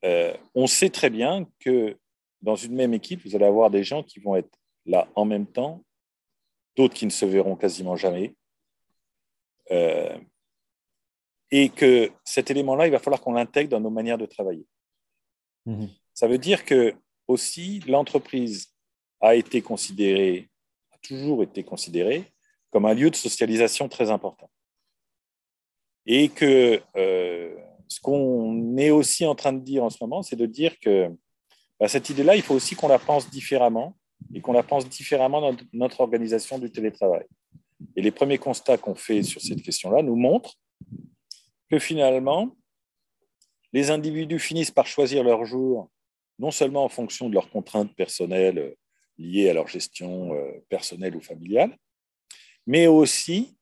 euh, 0.05 0.35
on 0.55 0.67
sait 0.67 0.91
très 0.91 1.11
bien 1.11 1.49
que 1.61 1.97
dans 2.43 2.57
une 2.57 2.75
même 2.75 2.93
équipe, 2.93 3.25
vous 3.25 3.35
allez 3.35 3.45
avoir 3.45 3.71
des 3.71 3.85
gens 3.85 4.03
qui 4.03 4.21
vont 4.21 4.37
être 4.37 4.59
là 4.85 5.09
en 5.15 5.25
même 5.25 5.47
temps, 5.47 5.83
d'autres 6.77 6.95
qui 6.95 7.07
ne 7.07 7.11
se 7.11 7.25
verront 7.25 7.57
quasiment 7.57 7.97
jamais. 7.97 8.35
Euh, 9.71 10.19
et 11.51 11.71
que 11.71 12.11
cet 12.25 12.51
élément-là, 12.51 12.87
il 12.87 12.91
va 12.91 12.99
falloir 12.99 13.21
qu'on 13.21 13.33
l'intègre 13.33 13.71
dans 13.71 13.81
nos 13.81 13.91
manières 13.91 14.19
de 14.19 14.27
travailler. 14.27 14.67
Mmh 15.65 15.87
Ça 16.13 16.27
veut 16.27 16.39
dire 16.39 16.65
que 16.65 16.95
aussi 17.29 17.81
l'entreprise 17.87 18.75
a 19.21 19.35
été 19.35 19.63
considérée 19.63 20.51
toujours 21.05 21.43
été 21.43 21.63
considéré 21.63 22.25
comme 22.71 22.87
un 22.87 22.95
lieu 22.95 23.11
de 23.11 23.17
socialisation 23.17 23.89
très 23.89 24.11
important. 24.11 24.51
Et 26.07 26.29
que 26.29 26.81
euh, 26.97 27.55
ce 27.89 28.01
qu'on 28.01 28.77
est 28.77 28.91
aussi 28.91 29.25
en 29.27 29.35
train 29.35 29.53
de 29.53 29.61
dire 29.61 29.85
en 29.85 29.91
ce 29.91 29.99
moment, 30.01 30.23
c'est 30.23 30.37
de 30.37 30.47
dire 30.47 30.79
que 30.81 31.09
bah, 31.81 31.89
cette 31.89 32.09
idée-là, 32.11 32.37
il 32.37 32.43
faut 32.43 32.55
aussi 32.55 32.75
qu'on 32.75 32.89
la 32.89 32.99
pense 32.99 33.31
différemment 33.31 33.97
et 34.35 34.41
qu'on 34.41 34.53
la 34.53 34.63
pense 34.63 34.89
différemment 34.89 35.41
dans 35.41 35.57
notre 35.73 36.01
organisation 36.01 36.59
du 36.59 36.71
télétravail. 36.71 37.25
Et 37.97 38.03
les 38.03 38.11
premiers 38.11 38.39
constats 38.39 38.79
qu'on 38.79 38.95
fait 38.95 39.23
sur 39.23 39.41
cette 39.41 39.63
question-là 39.63 40.03
nous 40.03 40.17
montrent 40.17 40.55
que 41.71 41.79
finalement, 41.79 42.57
les 43.73 43.91
individus 43.91 44.39
finissent 44.39 44.71
par 44.71 44.87
choisir 44.87 45.25
leur 45.25 45.45
jour, 45.45 45.91
non 46.39 46.51
seulement 46.51 46.85
en 46.85 46.89
fonction 46.89 47.29
de 47.29 47.35
leurs 47.35 47.51
contraintes 47.51 47.95
personnelles 47.95 48.75
liées 49.19 49.51
à 49.51 49.55
leur 49.55 49.69
gestion 49.69 50.35
euh, 50.35 50.65
personnelle 50.69 51.17
ou 51.17 51.21
familiale, 51.21 51.77
mais 52.67 52.87
aussi 52.87 53.57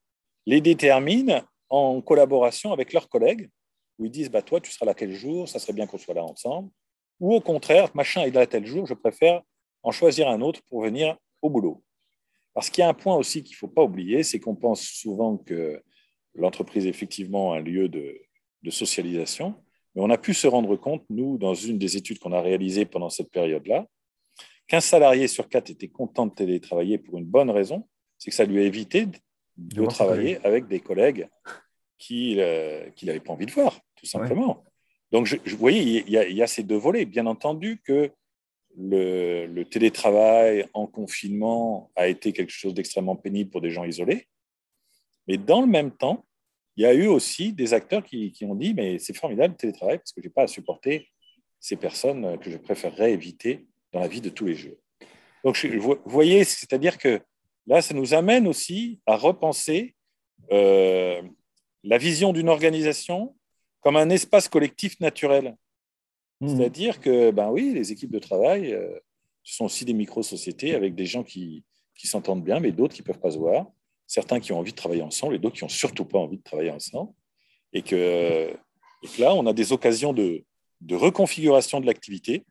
les 0.47 0.61
déterminent 0.61 1.43
en 1.73 2.03
collaboration 2.03 2.73
avec 2.73 2.93
leurs 2.93 3.09
collègues, 3.09 3.49
où 3.99 4.05
ils 4.05 4.11
disent 4.11 4.31
bah, 4.31 4.43
Toi, 4.43 4.61
tu 4.61 4.71
seras 4.71 4.87
là 4.87 4.95
quel 4.95 5.13
jour 5.13 5.49
Ça 5.49 5.59
serait 5.59 5.73
bien 5.73 5.87
qu'on 5.87 5.99
soit 5.99 6.15
là 6.15 6.23
ensemble. 6.23 6.71
Ou 7.19 7.35
au 7.35 7.41
contraire, 7.41 7.91
machin 7.95 8.23
est 8.23 8.31
là 8.31 8.47
tel 8.47 8.67
jour, 8.67 8.87
je 8.87 8.95
préfère 8.95 9.43
en 9.83 9.91
choisir 9.91 10.29
un 10.29 10.41
autre 10.43 10.61
pour 10.69 10.83
venir 10.83 11.17
au 11.41 11.49
boulot. 11.49 11.83
Parce 12.53 12.69
qu'il 12.69 12.83
y 12.83 12.85
a 12.85 12.89
un 12.89 12.95
point 12.95 13.17
aussi 13.17 13.43
qu'il 13.43 13.55
ne 13.55 13.59
faut 13.59 13.69
pas 13.69 13.83
oublier 13.83 14.23
c'est 14.23 14.39
qu'on 14.39 14.55
pense 14.55 14.83
souvent 14.83 15.39
que 15.39 15.83
l'entreprise 16.35 16.87
est 16.87 16.91
effectivement 16.91 17.55
un 17.55 17.61
lieu 17.61 17.89
de, 17.89 18.21
de 18.63 18.71
socialisation, 18.71 19.55
mais 19.95 20.03
on 20.03 20.11
a 20.11 20.19
pu 20.19 20.35
se 20.35 20.47
rendre 20.47 20.77
compte, 20.77 21.05
nous, 21.09 21.39
dans 21.39 21.55
une 21.55 21.79
des 21.79 21.97
études 21.97 22.19
qu'on 22.19 22.33
a 22.33 22.41
réalisées 22.41 22.85
pendant 22.85 23.09
cette 23.09 23.31
période-là, 23.31 23.87
qu'un 24.67 24.81
salarié 24.81 25.27
sur 25.27 25.49
quatre 25.49 25.71
était 25.71 25.89
content 25.89 26.27
de 26.27 26.35
télétravailler 26.35 26.99
pour 26.99 27.19
une 27.19 27.27
bonne 27.27 27.51
raison, 27.51 27.89
c'est 28.19 28.31
que 28.31 28.37
ça 28.37 28.45
lui 28.45 28.59
a 28.59 28.63
évité 28.63 29.07
de, 29.57 29.87
travailler 29.87 30.45
avec 30.45 30.67
des 30.67 30.81
collègues 30.81 31.29
qu'il 31.99 32.41
euh, 32.41 32.89
n'avait 33.03 33.21
pas 33.21 33.33
envie 33.33 33.47
de 33.47 33.53
voir, 33.53 33.81
tout 33.97 34.07
simplement. 34.07 34.65
Donc, 35.11 35.27
je, 35.27 35.37
vous 35.37 35.57
voyez, 35.57 36.05
il 36.07 36.13
y, 36.13 36.43
a, 36.43 36.47
ces 36.47 36.63
deux 36.63 36.77
volets. 36.77 37.05
Bien 37.05 37.27
entendu 37.27 37.81
que 37.85 38.11
le, 38.77 39.47
le, 39.47 39.65
télétravail 39.67 40.67
en 40.73 40.87
confinement 40.87 41.91
a 41.95 42.09
été 42.09 42.33
quelque 42.33 42.53
chose 42.53 42.73
d'extrêmement 42.73 43.17
pénible 43.17 43.51
pour 43.51 43.61
des 43.61 43.71
gens 43.71 43.85
isolés. 43.85 44.27
Mais 45.29 45.37
dans 45.37 45.61
le 45.61 45.67
même 45.67 45.91
temps, 45.91 46.25
il 46.77 46.85
y 46.85 46.87
a 46.87 46.95
eu 46.95 47.07
aussi 47.07 47.53
des 47.53 47.75
acteurs 47.75 48.03
qui, 48.03 48.33
qui 48.33 48.47
ont 48.47 48.55
dit, 48.55 48.73
mais 48.73 48.99
c'est 48.99 49.15
formidable 49.15 49.53
le 49.53 49.59
télétravail 49.59 49.99
parce 49.99 50.13
que 50.13 50.23
je 50.23 50.27
n'ai 50.27 50.33
pas 50.33 50.45
à 50.45 50.47
supporter 50.47 51.09
ces 51.61 51.77
personnes 51.77 52.39
que 52.39 52.51
je 52.51 52.57
préférerais 52.57 53.13
éviter 53.13 53.67
dans 53.93 54.01
la 54.01 54.09
vie 54.09 54.23
de 54.23 54.31
tous 54.31 54.47
les 54.47 54.55
jours. 54.55 54.77
Donc, 55.45 55.65
vous 55.65 55.99
voyez, 56.07 56.45
c'est-à-dire 56.45 56.99
que 56.99 57.21
là, 57.67 57.83
ça 57.83 57.95
nous 57.95 58.15
amène 58.15 58.47
aussi 58.47 59.01
à 59.07 59.17
repenser 59.17 59.95
euh, 60.51 61.23
la 61.83 61.99
vision 61.99 62.33
d'une 62.33 62.49
organisation 62.49 63.37
comme 63.81 63.97
un 63.97 64.11
espace 64.11 64.49
collectif 64.49 64.99
naturel. 65.01 65.57
Mmh. 66.41 66.49
C'est-à-dire 66.49 67.01
que, 67.01 67.31
ben 67.31 67.51
oui, 67.51 67.73
les 67.75 67.93
équipes 67.93 68.11
de 68.11 68.19
travail, 68.19 68.73
euh, 68.73 68.99
ce 69.43 69.57
sont 69.57 69.65
aussi 69.65 69.85
des 69.85 69.93
micro-sociétés 69.93 70.75
avec 70.75 70.95
des 70.95 71.07
gens 71.07 71.25
qui, 71.25 71.65
qui 71.97 72.07
s'entendent 72.07 72.45
bien, 72.45 72.61
mais 72.61 72.73
d'autres 72.73 72.95
qui 72.95 73.03
ne 73.03 73.07
peuvent 73.07 73.21
pas 73.21 73.31
se 73.31 73.39
voir. 73.39 73.67
Certains 74.07 74.41
qui 74.41 74.53
ont 74.53 74.59
envie 74.59 74.73
de 74.73 74.77
travailler 74.77 75.03
ensemble 75.03 75.35
et 75.35 75.39
d'autres 75.39 75.57
qui 75.57 75.65
n'ont 75.65 75.69
surtout 75.69 76.05
pas 76.05 76.19
envie 76.19 76.39
de 76.39 76.43
travailler 76.43 76.71
ensemble. 76.71 77.13
Et 77.73 77.83
que, 77.83 78.53
là, 79.19 79.35
on 79.35 79.47
a 79.47 79.53
des 79.53 79.73
occasions 79.73 80.13
de, 80.13 80.45
de 80.81 80.95
reconfiguration 80.95 81.81
de 81.81 81.87
l'activité 81.87 82.45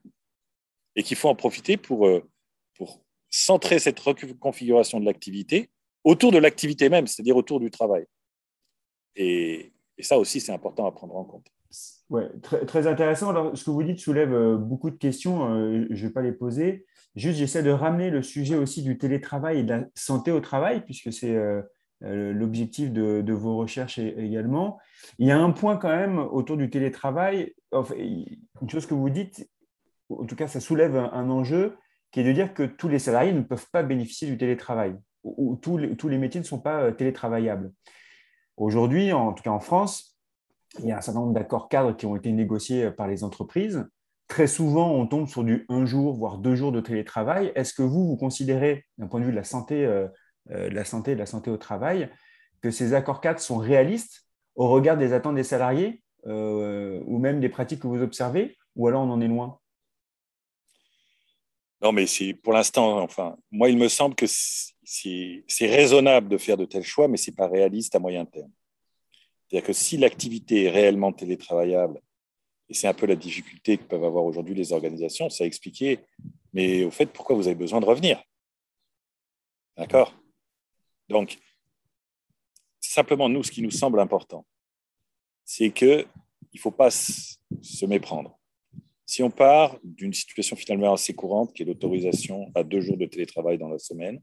et 0.95 1.03
qu'il 1.03 1.17
faut 1.17 1.29
en 1.29 1.35
profiter 1.35 1.77
pour, 1.77 2.07
euh, 2.07 2.19
pour 2.19 2.30
centrer 3.31 3.79
cette 3.79 3.99
reconfiguration 3.99 4.99
de 4.99 5.05
l'activité 5.05 5.69
autour 6.03 6.31
de 6.31 6.37
l'activité 6.37 6.89
même, 6.89 7.07
c'est-à-dire 7.07 7.37
autour 7.37 7.59
du 7.59 7.71
travail. 7.71 8.05
Et, 9.15 9.71
ça 9.99 10.17
aussi, 10.17 10.39
c'est 10.39 10.51
important 10.51 10.87
à 10.87 10.91
prendre 10.91 11.15
en 11.15 11.23
compte. 11.23 11.45
Ouais, 12.09 12.27
très, 12.41 12.87
intéressant. 12.87 13.55
Ce 13.55 13.63
que 13.63 13.69
vous 13.69 13.83
dites 13.83 13.99
soulève 13.99 14.33
euh, 14.33 14.57
beaucoup 14.57 14.89
de 14.89 14.95
questions. 14.95 15.53
Euh, 15.53 15.85
je 15.91 16.03
ne 16.03 16.07
vais 16.07 16.13
pas 16.13 16.23
les 16.23 16.31
poser. 16.31 16.85
Juste, 17.15 17.37
j'essaie 17.37 17.61
de 17.63 17.69
ramener 17.69 18.09
le 18.09 18.23
sujet 18.23 18.55
aussi 18.55 18.81
du 18.81 18.97
télétravail 18.97 19.59
et 19.59 19.63
de 19.63 19.69
la 19.69 19.85
santé 19.95 20.31
au 20.31 20.39
travail, 20.39 20.83
puisque 20.83 21.13
c'est 21.13 21.35
euh, 21.35 21.61
l'objectif 22.01 22.91
de, 22.91 23.31
vos 23.31 23.57
recherches 23.57 23.99
également. 23.99 24.79
Il 25.19 25.27
y 25.27 25.31
a 25.31 25.37
un 25.37 25.51
point 25.51 25.77
quand 25.77 25.95
même 25.95 26.17
autour 26.17 26.57
du 26.57 26.69
télétravail. 26.69 27.53
une 27.71 28.69
chose 28.69 28.87
que 28.87 28.95
vous 28.95 29.09
dites, 29.09 29.47
en 30.09 30.25
tout 30.25 30.35
cas, 30.35 30.47
ça 30.47 30.59
soulève 30.59 30.95
un, 30.95 31.29
enjeu 31.29 31.77
qui 32.11 32.19
est 32.19 32.23
de 32.23 32.31
dire 32.31 32.53
que 32.53 32.63
tous 32.63 32.87
les 32.87 32.99
salariés 32.99 33.33
ne 33.33 33.41
peuvent 33.41 33.67
pas 33.71 33.83
bénéficier 33.83 34.27
du 34.27 34.37
télétravail, 34.37 34.95
ou, 35.23 35.55
tous, 35.55 35.77
les, 35.77 36.17
métiers 36.17 36.41
ne 36.41 36.45
sont 36.45 36.59
pas 36.59 36.91
télétravaillables. 36.91 37.71
Aujourd'hui, 38.57 39.13
en 39.13 39.33
tout 39.33 39.43
cas 39.43 39.51
en 39.51 39.59
France, 39.59 40.11
il 40.79 40.85
y 40.85 40.91
a 40.91 40.97
un 40.97 41.01
certain 41.01 41.19
nombre 41.21 41.33
d'accords 41.33 41.69
cadres 41.69 41.95
qui 41.95 42.05
ont 42.05 42.15
été 42.15 42.31
négociés 42.31 42.85
euh, 42.85 42.91
par 42.91 43.07
les 43.07 43.23
entreprises. 43.23 43.85
Très 44.27 44.47
souvent, 44.47 44.91
on 44.91 45.05
tombe 45.07 45.27
sur 45.27 45.43
du 45.43 45.65
un 45.67 45.85
jour, 45.85 46.15
voire 46.15 46.37
deux 46.37 46.55
jours 46.55 46.71
de 46.71 46.79
télétravail. 46.79 47.51
Est-ce 47.55 47.73
que 47.73 47.83
vous, 47.83 48.07
vous 48.07 48.17
considérez, 48.17 48.85
d'un 48.97 49.07
point 49.07 49.19
de 49.19 49.25
vue 49.25 49.31
de 49.31 49.37
la 49.37 49.43
santé, 49.43 49.85
euh, 49.85 50.07
euh, 50.51 50.69
de 50.69 50.75
la 50.75 50.85
santé, 50.85 51.13
de 51.13 51.19
la 51.19 51.25
santé 51.25 51.51
au 51.51 51.57
travail, 51.57 52.09
que 52.61 52.71
ces 52.71 52.93
accords 52.93 53.19
cadres 53.19 53.39
sont 53.39 53.57
réalistes 53.57 54.25
au 54.55 54.69
regard 54.69 54.95
des 54.95 55.13
attentes 55.13 55.35
des 55.35 55.43
salariés 55.43 56.03
ou 56.23 57.17
même 57.17 57.39
des 57.39 57.49
pratiques 57.49 57.81
que 57.81 57.87
vous 57.87 58.03
observez, 58.03 58.55
ou 58.75 58.87
alors 58.87 59.01
on 59.01 59.09
en 59.09 59.21
est 59.21 59.27
loin? 59.27 59.57
Non, 61.81 61.91
mais 61.91 62.05
c'est 62.05 62.33
pour 62.33 62.53
l'instant, 62.53 63.01
enfin, 63.01 63.37
moi, 63.49 63.69
il 63.69 63.77
me 63.77 63.87
semble 63.87 64.13
que 64.15 64.25
c'est 64.27 65.43
raisonnable 65.61 66.29
de 66.29 66.37
faire 66.37 66.57
de 66.57 66.65
tels 66.65 66.83
choix, 66.83 67.07
mais 67.07 67.17
ce 67.17 67.31
n'est 67.31 67.35
pas 67.35 67.47
réaliste 67.47 67.95
à 67.95 67.99
moyen 67.99 68.25
terme. 68.25 68.51
C'est-à-dire 69.47 69.65
que 69.67 69.73
si 69.73 69.97
l'activité 69.97 70.65
est 70.65 70.69
réellement 70.69 71.11
télétravaillable, 71.11 71.99
et 72.69 72.73
c'est 72.73 72.87
un 72.87 72.93
peu 72.93 73.05
la 73.05 73.15
difficulté 73.15 73.77
que 73.77 73.83
peuvent 73.83 74.03
avoir 74.03 74.23
aujourd'hui 74.23 74.55
les 74.55 74.71
organisations, 74.71 75.29
c'est 75.29 75.43
à 75.43 75.47
expliquer, 75.47 75.99
mais 76.53 76.83
au 76.83 76.91
fait, 76.91 77.07
pourquoi 77.07 77.35
vous 77.35 77.47
avez 77.47 77.55
besoin 77.55 77.81
de 77.81 77.85
revenir? 77.85 78.23
D'accord? 79.75 80.13
Donc, 81.09 81.37
simplement, 82.79 83.27
nous, 83.27 83.43
ce 83.43 83.51
qui 83.51 83.61
nous 83.61 83.71
semble 83.71 83.99
important, 83.99 84.45
c'est 85.43 85.71
qu'il 85.71 86.05
ne 86.53 86.59
faut 86.59 86.71
pas 86.71 86.91
se 86.91 87.85
méprendre. 87.85 88.37
Si 89.11 89.21
on 89.23 89.29
part 89.29 89.77
d'une 89.83 90.13
situation 90.13 90.55
finalement 90.55 90.93
assez 90.93 91.13
courante, 91.13 91.51
qui 91.51 91.63
est 91.63 91.65
l'autorisation 91.65 92.49
à 92.55 92.63
deux 92.63 92.79
jours 92.79 92.95
de 92.95 93.05
télétravail 93.05 93.57
dans 93.57 93.67
la 93.67 93.77
semaine, 93.77 94.21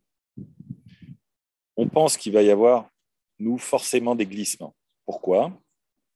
on 1.77 1.87
pense 1.87 2.17
qu'il 2.17 2.33
va 2.33 2.43
y 2.43 2.51
avoir, 2.51 2.89
nous, 3.39 3.59
forcément 3.59 4.15
des 4.15 4.25
glissements. 4.25 4.75
Pourquoi? 5.05 5.53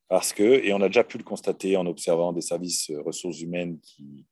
Parce 0.08 0.32
que, 0.32 0.64
et 0.64 0.72
on 0.72 0.80
a 0.80 0.86
déjà 0.86 1.04
pu 1.04 1.18
le 1.18 1.22
constater 1.22 1.76
en 1.76 1.84
observant 1.84 2.32
des 2.32 2.40
services 2.40 2.88
euh, 2.88 3.02
ressources 3.02 3.42
humaines 3.42 3.78
qui, 3.80 4.24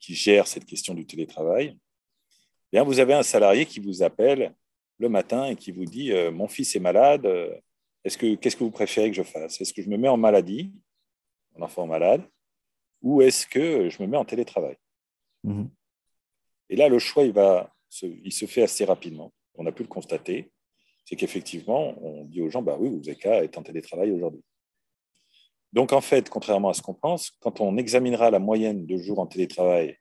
gèrent 0.00 0.48
cette 0.48 0.64
question 0.64 0.92
du 0.92 1.06
télétravail, 1.06 1.76
eh 1.76 2.68
bien, 2.72 2.82
vous 2.82 2.98
avez 2.98 3.14
un 3.14 3.22
salarié 3.22 3.66
qui 3.66 3.78
vous 3.78 4.02
appelle 4.02 4.52
le 4.98 5.08
matin 5.08 5.44
et 5.44 5.54
qui 5.54 5.70
vous 5.70 5.84
dit 5.84 6.10
euh, 6.10 6.32
Mon 6.32 6.48
fils 6.48 6.74
est 6.74 6.80
malade, 6.80 7.24
euh, 7.24 7.54
est-ce 8.02 8.18
que, 8.18 8.34
qu'est-ce 8.34 8.56
que 8.56 8.64
vous 8.64 8.72
préférez 8.72 9.10
que 9.10 9.16
je 9.16 9.22
fasse? 9.22 9.60
Est-ce 9.60 9.72
que 9.72 9.80
je 9.80 9.88
me 9.88 9.96
mets 9.96 10.08
en 10.08 10.16
maladie, 10.16 10.72
mon 11.54 11.64
enfant 11.64 11.86
malade, 11.86 12.28
ou 13.02 13.22
est-ce 13.22 13.46
que 13.46 13.88
je 13.88 14.02
me 14.02 14.08
mets 14.08 14.16
en 14.16 14.24
télétravail 14.24 14.76
mhm. 15.44 15.70
Et 16.68 16.76
là, 16.76 16.88
le 16.88 16.98
choix, 16.98 17.24
il, 17.24 17.32
va 17.32 17.72
il 18.02 18.32
se 18.32 18.46
fait 18.46 18.62
assez 18.62 18.84
rapidement. 18.84 19.32
On 19.54 19.66
a 19.66 19.72
pu 19.72 19.82
le 19.82 19.88
constater 19.88 20.50
c'est 21.06 21.14
qu'effectivement, 21.14 21.94
on 22.02 22.24
dit 22.24 22.42
aux 22.42 22.50
gens, 22.50 22.62
bah 22.62 22.76
oui, 22.78 22.90
vous 22.90 23.08
avez 23.08 23.16
qu'à 23.16 23.44
être 23.44 23.56
en 23.56 23.62
télétravail 23.62 24.10
aujourd'hui. 24.10 24.42
Donc, 25.72 25.92
en 25.92 26.00
fait, 26.00 26.28
contrairement 26.28 26.70
à 26.70 26.74
ce 26.74 26.82
qu'on 26.82 26.94
pense, 26.94 27.30
quand 27.40 27.60
on 27.60 27.76
examinera 27.76 28.30
la 28.30 28.40
moyenne 28.40 28.86
de 28.86 28.96
jours 28.96 29.20
en 29.20 29.26
télétravail 29.26 29.96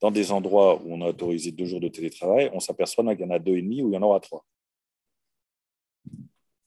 dans 0.00 0.10
des 0.10 0.30
endroits 0.30 0.82
où 0.82 0.92
on 0.92 1.00
a 1.00 1.08
autorisé 1.08 1.52
deux 1.52 1.64
jours 1.64 1.80
de 1.80 1.88
télétravail, 1.88 2.50
on 2.52 2.60
s'aperçoit 2.60 3.02
qu'il 3.16 3.24
y 3.24 3.28
en 3.28 3.30
a 3.30 3.38
deux 3.38 3.56
et 3.56 3.62
demi 3.62 3.80
ou 3.82 3.88
il 3.88 3.94
y 3.94 3.96
en 3.96 4.02
aura 4.02 4.20
trois. 4.20 4.44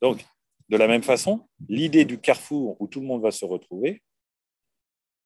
Donc, 0.01 0.25
de 0.69 0.77
la 0.77 0.87
même 0.87 1.03
façon, 1.03 1.47
l'idée 1.69 2.05
du 2.05 2.19
carrefour 2.19 2.77
où 2.79 2.87
tout 2.87 3.01
le 3.01 3.05
monde 3.05 3.21
va 3.21 3.31
se 3.31 3.45
retrouver, 3.45 4.01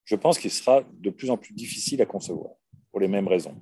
je 0.09 0.15
pense 0.15 0.39
qu'il 0.39 0.49
sera 0.49 0.81
de 0.91 1.09
plus 1.11 1.29
en 1.29 1.37
plus 1.37 1.53
difficile 1.53 2.01
à 2.01 2.05
concevoir, 2.05 2.51
pour 2.89 2.99
les 2.99 3.07
mêmes 3.07 3.27
raisons. 3.27 3.55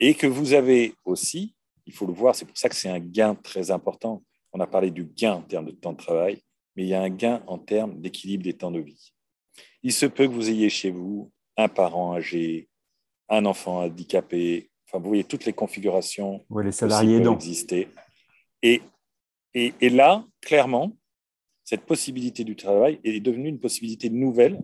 Et 0.00 0.14
que 0.14 0.26
vous 0.26 0.52
avez 0.52 0.94
aussi 1.04 1.54
il 1.86 1.92
faut 1.92 2.06
le 2.06 2.12
voir, 2.12 2.34
c'est 2.34 2.44
pour 2.44 2.56
ça 2.56 2.68
que 2.68 2.74
c'est 2.74 2.88
un 2.88 2.98
gain 2.98 3.34
très 3.34 3.70
important. 3.70 4.22
On 4.52 4.60
a 4.60 4.66
parlé 4.66 4.90
du 4.90 5.04
gain 5.04 5.34
en 5.34 5.42
termes 5.42 5.66
de 5.66 5.72
temps 5.72 5.92
de 5.92 5.98
travail, 5.98 6.40
mais 6.76 6.84
il 6.84 6.88
y 6.88 6.94
a 6.94 7.02
un 7.02 7.10
gain 7.10 7.42
en 7.46 7.58
termes 7.58 8.00
d'équilibre 8.00 8.44
des 8.44 8.54
temps 8.54 8.70
de 8.70 8.80
vie. 8.80 9.12
Il 9.82 9.92
se 9.92 10.06
peut 10.06 10.26
que 10.26 10.32
vous 10.32 10.48
ayez 10.48 10.70
chez 10.70 10.90
vous 10.90 11.30
un 11.56 11.68
parent 11.68 12.14
âgé, 12.14 12.68
un 13.28 13.44
enfant 13.44 13.82
handicapé, 13.82 14.70
enfin, 14.86 14.98
vous 14.98 15.08
voyez 15.08 15.24
toutes 15.24 15.44
les 15.44 15.52
configurations 15.52 16.44
les 16.62 16.72
salariés 16.72 17.22
qui 17.22 17.28
exister. 17.28 17.88
Et, 18.62 18.82
et, 19.52 19.74
et 19.80 19.90
là, 19.90 20.24
clairement, 20.40 20.96
cette 21.64 21.86
possibilité 21.86 22.44
du 22.44 22.56
travail 22.56 23.00
est 23.04 23.20
devenue 23.20 23.48
une 23.48 23.58
possibilité 23.58 24.10
nouvelle 24.10 24.60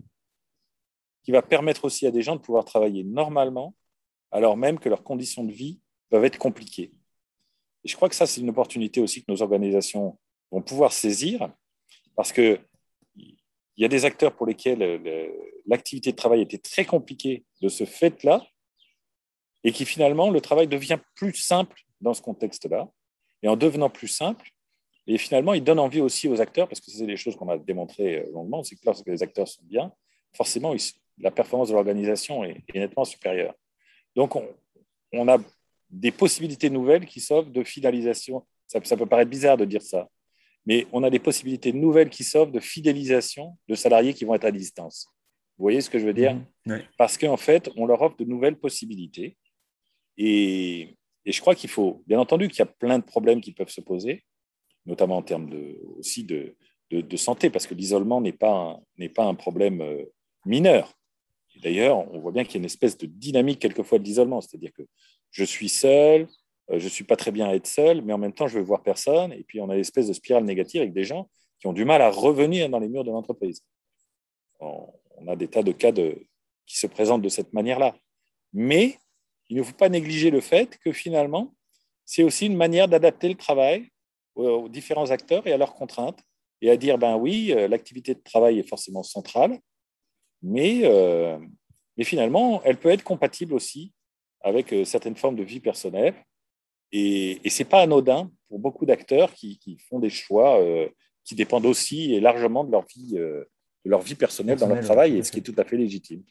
qui 1.25 1.33
va 1.33 1.43
permettre 1.43 1.85
aussi 1.85 2.07
à 2.07 2.11
des 2.11 2.23
gens 2.23 2.37
de 2.37 2.41
pouvoir 2.41 2.65
travailler 2.65 3.05
normalement, 3.05 3.75
alors 4.31 4.57
même 4.57 4.79
que 4.79 4.89
leurs 4.89 5.03
conditions 5.03 5.45
de 5.45 5.53
vie 5.53 5.81
peuvent 6.09 6.25
être 6.25 6.39
compliquées. 6.39 6.93
Et 7.85 7.89
je 7.89 7.97
crois 7.97 8.09
que 8.09 8.15
ça, 8.15 8.27
c'est 8.27 8.41
une 8.41 8.51
opportunité 8.51 9.01
aussi 9.01 9.25
que 9.25 9.33
nos 9.33 9.43
organisations 9.43 10.19
vont 10.51 10.63
pouvoir 10.63 10.93
saisir, 10.93 11.51
parce 12.17 12.33
qu'il 12.33 12.61
y 13.77 13.85
a 13.85 13.89
des 13.89 14.05
acteurs 14.05 14.37
pour 14.37 14.47
lesquels 14.47 15.01
l'activité 15.67 16.11
de 16.13 16.17
travail 16.17 16.43
était 16.43 16.59
très 16.59 16.85
compliquée 16.85 17.45
de 17.63 17.69
ce 17.69 17.85
fait-là, 17.85 18.47
et 19.65 19.73
qui 19.73 19.85
finalement, 19.85 20.31
le 20.31 20.41
travail 20.41 20.69
devient 20.69 20.99
plus 21.15 21.35
simple 21.35 21.83
dans 22.01 22.15
ce 22.15 22.23
contexte-là. 22.23 22.91
Et 23.43 23.49
en 23.49 23.57
devenant 23.57 23.91
plus 23.91 24.09
simple, 24.09 24.51
et 25.12 25.18
finalement, 25.18 25.55
il 25.55 25.64
donne 25.64 25.81
envie 25.81 26.01
aussi 26.01 26.29
aux 26.29 26.40
acteurs, 26.40 26.68
parce 26.68 26.81
que 26.81 26.88
c'est 26.88 27.05
des 27.05 27.16
choses 27.16 27.35
qu'on 27.35 27.49
a 27.49 27.59
démontrées 27.59 28.18
euh, 28.18 28.33
longuement, 28.33 28.62
c'est 28.62 28.77
que 28.77 28.83
lorsque 28.87 29.09
les 29.09 29.20
acteurs 29.25 29.49
sont 29.49 29.62
bien, 29.64 29.92
forcément, 30.33 30.73
la 31.18 31.33
performance 31.33 31.70
de 31.70 31.75
l'organisation 31.75 32.44
est, 32.44 32.62
nettement 32.73 33.05
supérieure. 33.05 33.55
Donc, 34.14 34.37
on, 34.37 34.46
on 35.12 35.27
a 35.27 35.38
des 35.90 36.12
possibilités 36.12 36.70
nouvelles 36.70 37.07
qui 37.07 37.20
s'offrent 37.20 37.51
de 37.51 37.64
fidélisation. 37.64 38.46
Ça, 38.68 38.81
peut 38.81 39.07
paraître 39.07 39.29
bizarre 39.31 39.57
de 39.57 39.64
dire 39.64 39.83
ça, 39.83 40.09
mais 40.64 40.87
on 40.92 41.03
a 41.03 41.11
des 41.11 41.18
possibilités 41.18 41.73
nouvelles 41.73 42.09
qui 42.09 42.23
s'offrent 42.23 42.53
de 42.53 42.61
fidélisation 42.61 43.59
de 43.66 43.75
salariés 43.75 44.14
qui 44.14 44.25
vont 44.25 44.35
être 44.35 44.44
à 44.44 44.53
distance. 44.53 45.09
Vous 45.59 45.64
voyez 45.64 45.81
ce 45.81 45.90
que 45.90 45.99
je 45.99 46.07
veux 46.07 46.14
dire? 46.14 46.37
Mmh, 46.66 46.77
Parce 46.96 47.18
qu'en 47.18 47.37
fait, 47.37 47.68
on 47.77 47.85
leur 47.85 48.01
offre 48.01 48.16
de 48.16 48.25
nouvelles 48.25 48.57
possibilités. 48.57 49.37
Et, 50.16 50.96
je 51.27 51.40
crois 51.40 51.57
qu'il 51.57 51.68
faut, 51.68 52.05
bien 52.07 52.20
entendu, 52.20 52.49
qu'il 52.49 52.61
y 52.61 52.62
a 52.62 52.66
plein 52.66 53.01
de 53.01 53.05
problèmes 53.05 53.40
qui 53.40 53.53
peuvent 53.53 53.68
se 53.68 53.81
poser, 53.81 54.23
notamment 54.90 55.18
en 55.18 55.22
termes 55.22 55.48
de, 55.48 55.79
aussi 55.98 56.24
de, 56.24 56.57
de, 56.90 57.16
santé, 57.16 57.48
parce 57.48 57.66
que 57.66 57.74
l'isolement 57.74 58.20
n'est 58.20 58.33
pas, 58.33 58.79
pas 59.14 59.24
un 59.24 59.35
problème 59.35 59.81
euh, 59.81 60.05
mineur. 60.44 60.92
D'ailleurs, 61.62 61.98
on 62.12 62.18
voit 62.18 62.33
bien 62.33 62.44
qu'il 62.44 62.55
y 62.55 62.57
a 62.57 62.61
une 62.61 62.64
espèce 62.66 62.98
de 62.98 63.07
dynamique 63.07 63.61
quelquefois 63.61 63.98
de 63.98 64.05
l'isolement, 64.05 64.40
c'est-à-dire 64.40 64.72
que 64.72 64.83
je 65.31 65.44
suis 65.44 65.68
seul, 65.68 66.26
euh, 66.70 66.79
je 66.79 66.85
ne 66.85 66.90
suis 66.90 67.05
pas 67.05 67.16
très 67.16 67.31
bien 67.31 67.48
à 67.48 67.55
être 67.55 67.68
seul, 67.68 68.03
mais 68.03 68.12
en 68.12 68.18
même 68.18 68.33
temps, 68.33 68.48
je 68.48 68.59
veux 68.59 68.64
voir 68.64 68.83
personne. 68.83 69.33
Et 69.33 69.44
puis, 69.44 69.61
on 69.61 69.70
a 69.70 69.74
une 69.74 69.81
espèce 69.81 70.09
de 70.09 70.12
spirale 70.12 70.44
négative 70.44 70.81
avec 70.83 70.92
des 70.92 71.05
gens 71.05 71.31
qui 71.61 71.68
ont 71.68 71.72
du 71.72 71.85
mal 71.85 72.03
à 72.03 72.11
revenir 72.11 72.68
dans 72.68 72.81
les 72.81 72.88
murs 72.88 73.05
de 73.05 73.11
l'entreprise. 73.11 73.62
On 74.61 75.29
a 75.29 75.37
des 75.37 75.48
tas 75.48 75.62
de 75.62 75.72
cas 75.72 75.92
qui 75.92 76.79
se 76.79 76.87
présentent 76.87 77.22
de 77.22 77.29
cette 77.29 77.53
manière-là. 77.53 77.94
Mais 78.53 78.96
il 79.48 79.57
ne 79.57 79.62
faut 79.62 79.74
pas 79.74 79.88
négliger 79.88 80.31
le 80.31 80.40
fait 80.40 80.79
que 80.79 80.92
finalement, 80.92 81.55
c'est 82.05 82.22
aussi 82.22 82.46
une 82.46 82.57
manière 82.57 82.88
d'adapter 82.88 83.29
le 83.29 83.37
travail 83.37 83.88
aux, 84.40 84.68
différents 84.68 85.11
acteurs 85.11 85.46
et 85.46 85.53
à 85.53 85.57
leurs 85.57 85.74
contraintes, 85.74 86.20
et 86.62 86.70
à 86.70 86.76
dire, 86.76 86.98
ben 86.98 87.16
oui, 87.16 87.53
euh, 87.53 87.68
l'activité 87.68 88.14
de 88.14 88.20
travail 88.20 88.59
est 88.59 88.68
forcément 88.68 89.03
centrale, 89.03 89.59
mais, 90.42 90.81
euh, 90.85 91.38
mais 91.96 92.05
finalement, 92.05 92.62
elle 92.64 92.76
peut 92.76 92.90
être 92.90 93.05
compatible 93.05 93.55
aussi 93.55 93.92
avec 94.42 94.72
euh, 94.72 94.85
certaines 94.85 95.16
formes 95.16 95.37
de 95.37 95.42
vie 95.42 95.61
personnelle. 95.61 96.14
Et, 96.92 97.40
et 97.44 97.50
ce 97.50 97.62
n'est 97.62 97.68
pas 97.68 97.83
anodin 97.83 98.31
pour 98.48 98.59
beaucoup 98.59 98.85
d'acteurs 98.85 99.33
qui, 99.33 99.79
font 99.88 100.00
des 100.00 100.11
choix 100.11 100.61
euh, 100.61 100.88
qui 101.24 101.35
dépendent 101.35 101.66
aussi 101.66 102.14
et 102.14 102.20
largement 102.20 102.64
de 102.64 102.72
leur 102.72 102.85
vie, 102.87 103.16
euh, 103.16 103.44
leur 103.85 104.00
vie 104.00 104.16
personnelle 104.16 104.59
dans 104.59 104.68
leur 104.68 104.83
travail, 104.83 105.16
et 105.16 105.22
ce 105.22 105.31
qui 105.31 105.38
est 105.38 105.42
tout 105.42 105.55
à 105.57 105.64
fait 105.64 105.76
légitime. 105.76 106.22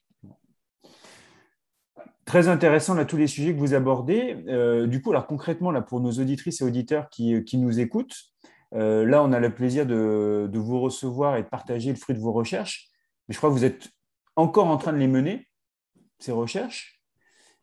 Très 2.30 2.48
intéressant 2.48 2.94
là 2.94 3.06
tous 3.06 3.18
les 3.18 3.26
sujets 3.26 3.56
que 3.56 3.60
vous 3.60 3.74
abordez. 3.74 4.38
Euh, 4.48 4.86
du 4.86 5.02
coup, 5.02 5.10
alors 5.10 5.26
concrètement 5.26 5.72
là 5.72 5.82
pour 5.82 6.00
nos 6.00 6.12
auditrices 6.12 6.62
et 6.62 6.64
auditeurs 6.64 7.10
qui, 7.10 7.44
nous 7.54 7.80
écoutent, 7.80 8.16
euh, 8.76 9.04
là 9.04 9.24
on 9.24 9.32
a 9.32 9.40
le 9.40 9.52
plaisir 9.52 9.88
de, 9.88 10.48
vous 10.54 10.80
recevoir 10.80 11.38
et 11.38 11.42
de 11.42 11.48
partager 11.48 11.90
le 11.90 11.96
fruit 11.96 12.16
de 12.16 12.22
vos 12.22 12.32
recherches. 12.32 12.88
Mais 13.28 13.34
je 13.34 13.40
crois 13.40 13.50
que 13.50 13.56
vous 13.56 13.66
êtes 13.66 13.90
encore 14.36 14.68
en 14.68 14.78
train 14.78 14.94
de 14.94 15.00
les 15.00 15.08
mener 15.08 15.48
ces 16.20 16.32
recherches. 16.32 17.02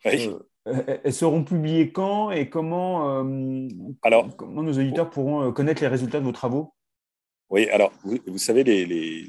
Oui. 0.04 0.30
Euh, 0.66 0.98
elles 1.04 1.12
seront 1.12 1.44
publiées 1.44 1.92
quand 1.92 2.32
et 2.32 2.50
comment, 2.50 3.24
alors, 4.02 4.34
comment 4.36 4.64
nos 4.64 4.72
auditeurs 4.72 5.10
pourront 5.10 5.52
connaître 5.52 5.80
les 5.80 5.86
résultats 5.86 6.18
de 6.18 6.24
vos 6.24 6.32
travaux? 6.32 6.74
Oui, 7.50 7.68
alors 7.68 7.92
vous, 8.02 8.38
savez, 8.38 8.64
les, 8.64 9.28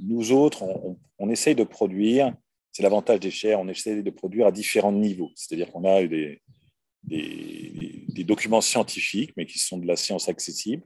nous 0.00 0.32
autres, 0.32 0.64
on, 0.64 0.98
on, 1.20 1.30
essaye 1.30 1.54
de 1.54 1.62
produire 1.62 2.34
c'est 2.72 2.82
l'avantage 2.82 3.20
des 3.20 3.30
chaires. 3.30 3.60
On 3.60 3.68
essaie 3.68 4.02
de 4.02 4.10
produire 4.10 4.46
à 4.46 4.52
différents 4.52 4.92
niveaux. 4.92 5.30
C'est-à-dire 5.34 5.70
qu'on 5.70 5.84
a 5.84 6.02
des, 6.06 6.40
des, 7.04 8.24
documents 8.24 8.60
scientifiques, 8.60 9.32
mais 9.36 9.46
qui 9.46 9.58
sont 9.58 9.78
de 9.78 9.86
la 9.86 9.96
science 9.96 10.28
accessible. 10.28 10.82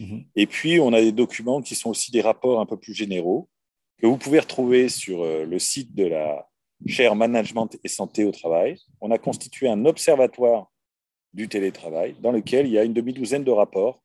Mhm. 0.00 0.24
Et 0.34 0.46
puis, 0.46 0.80
on 0.80 0.92
a 0.92 1.00
des 1.00 1.12
documents 1.12 1.62
qui 1.62 1.74
sont 1.74 1.90
aussi 1.90 2.10
des 2.10 2.20
rapports 2.20 2.60
un 2.60 2.66
peu 2.66 2.76
plus 2.76 2.94
généraux, 2.94 3.48
que 3.98 4.06
vous 4.06 4.18
pouvez 4.18 4.40
retrouver 4.40 4.88
sur 4.88 5.22
euh, 5.22 5.44
le 5.44 5.58
site 5.58 5.94
de 5.94 6.04
la 6.04 6.48
chaire 6.86 7.14
Management 7.14 7.70
et 7.82 7.88
Santé 7.88 8.24
au 8.24 8.32
Travail. 8.32 8.76
On 9.00 9.10
a 9.10 9.18
constitué 9.18 9.68
un 9.68 9.84
observatoire 9.84 10.70
du 11.34 11.48
télétravail 11.48 12.16
dans 12.20 12.32
lequel 12.32 12.66
il 12.66 12.72
y 12.72 12.78
a 12.78 12.84
une 12.84 12.94
demi-douzaine 12.94 13.44
de 13.44 13.50
rapports 13.50 14.02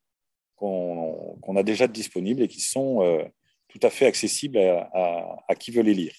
qu'on 0.55 1.55
a 1.55 1.63
déjà 1.63 1.87
disponibles 1.87 2.41
et 2.41 2.47
qui 2.47 2.61
sont 2.61 3.01
euh, 3.03 3.23
tout 3.67 3.79
à 3.81 3.89
fait 3.89 4.05
accessibles 4.05 4.57
à 4.57 5.55
qui 5.59 5.71
veut 5.71 5.81
les 5.81 5.93
lire. 5.93 6.13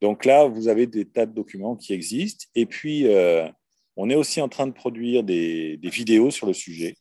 Donc 0.00 0.24
là, 0.24 0.46
vous 0.46 0.68
avez 0.68 0.86
des 0.86 1.04
tas 1.04 1.26
de 1.26 1.34
documents 1.34 1.76
qui 1.76 1.92
existent. 1.92 2.46
Et 2.54 2.66
puis, 2.66 3.06
euh, 3.06 3.48
on 3.96 4.10
est 4.10 4.14
aussi 4.14 4.40
en 4.40 4.48
train 4.48 4.66
de 4.66 4.72
produire 4.72 5.24
des, 5.24 5.78
vidéos 5.82 6.30
sur 6.30 6.46
le 6.46 6.52
sujet. 6.52 6.96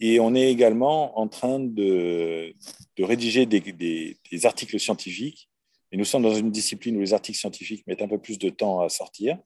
Et 0.00 0.18
on 0.18 0.34
est 0.34 0.50
également 0.50 1.18
en 1.18 1.28
train 1.28 1.60
de, 1.60 2.52
rédiger 2.98 3.46
des, 3.46 4.46
articles 4.46 4.78
scientifiques. 4.80 5.48
Et 5.92 5.96
nous 5.96 6.04
sommes 6.04 6.24
dans 6.24 6.34
une 6.34 6.50
discipline 6.50 6.96
où 6.96 7.00
les 7.00 7.14
articles 7.14 7.38
scientifiques 7.38 7.86
mettent 7.86 8.02
un 8.02 8.08
peu 8.08 8.18
plus 8.18 8.38
de 8.38 8.50
temps 8.50 8.80
à 8.80 8.88
sortir. 8.88 9.38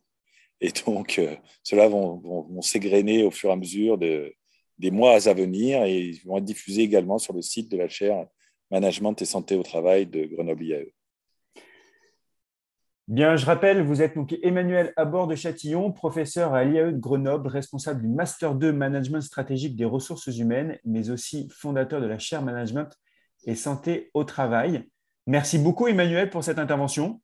Et 0.61 0.73
donc, 0.87 1.19
euh, 1.19 1.37
ceux-là 1.63 1.89
vont, 1.89 2.63
s'égrener 2.63 3.25
au 3.25 3.31
fur 3.31 3.51
et 3.51 3.53
à 3.53 3.57
mesure 3.57 3.99
des 3.99 4.91
mois 4.91 5.15
à 5.15 5.35
venir 5.35 5.85
et 5.85 6.01
ils 6.01 6.23
vont 6.25 6.39
être 6.39 6.45
diffusés 6.45 6.83
également 6.83 7.19
sur 7.19 7.35
le 7.35 7.43
site 7.43 7.71
de 7.71 7.77
la 7.77 7.89
chaire 7.89 8.27
Management 8.71 9.21
et 9.21 9.25
Santé 9.25 9.55
au 9.55 9.63
Travail 9.63 10.07
de 10.07 10.25
Grenoble 10.25 10.65
IAE. 10.65 10.98
Bien, 13.09 13.37
je 13.37 13.47
rappelle, 13.47 13.81
vous 13.81 14.03
êtes 14.03 14.17
donc 14.17 14.37
Emmanuel 14.43 14.93
Abord 14.97 15.29
de 15.29 15.35
Châtillon, 15.35 15.93
professeur 15.93 16.53
à 16.53 16.63
l'IAE 16.63 16.93
de 16.93 16.99
Grenoble, 16.99 17.49
responsable 17.49 18.03
du 18.03 18.09
Master 18.09 18.55
2 18.55 18.71
Management 18.71 19.23
stratégique 19.23 19.77
des 19.77 19.87
ressources 19.87 20.27
humaines, 20.27 20.79
mais 20.85 21.09
aussi 21.09 21.49
fondateur 21.51 22.03
de 22.03 22.07
la 22.07 22.19
chaire 22.19 22.43
Management 22.43 22.91
et 23.47 23.55
Santé 23.55 24.11
au 24.13 24.25
Travail. 24.25 24.85
Merci 25.27 25.57
beaucoup, 25.57 25.89
Emmanuel, 25.89 26.29
pour 26.29 26.45
cette 26.45 26.59
intervention. 26.59 27.23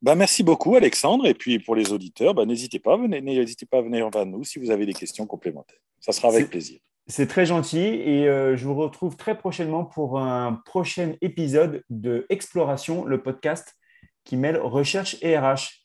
Ben, 0.00 0.14
merci 0.14 0.44
beaucoup, 0.44 0.76
Alexandre. 0.76 1.26
Et 1.26 1.34
puis 1.34 1.58
pour 1.58 1.74
les 1.74 1.92
auditeurs, 1.92 2.32
ben, 2.32 2.46
n'hésitez 2.46 2.78
pas, 2.78 2.96
n'hésitez 2.96 3.66
pas 3.66 3.78
à 3.78 3.82
venir 3.82 4.08
vers 4.10 4.26
nous 4.26 4.44
si 4.44 4.60
vous 4.60 4.70
avez 4.70 4.86
des 4.86 4.94
questions 4.94 5.26
complémentaires. 5.26 5.80
Ça 5.98 6.12
sera 6.12 6.28
avec 6.28 6.50
plaisir. 6.50 6.78
C'est 7.08 7.26
très 7.26 7.46
gentil 7.46 7.80
et 7.80 8.28
euh, 8.28 8.56
je 8.56 8.64
vous 8.64 8.76
retrouve 8.76 9.16
très 9.16 9.36
prochainement 9.36 9.84
pour 9.84 10.20
un 10.20 10.62
prochain 10.64 11.14
épisode 11.20 11.82
de 11.90 12.26
Exploration, 12.28 13.04
le 13.04 13.20
podcast 13.20 13.74
qui 14.24 14.36
mêle 14.36 14.58
recherche 14.58 15.16
et 15.22 15.38
RH. 15.38 15.79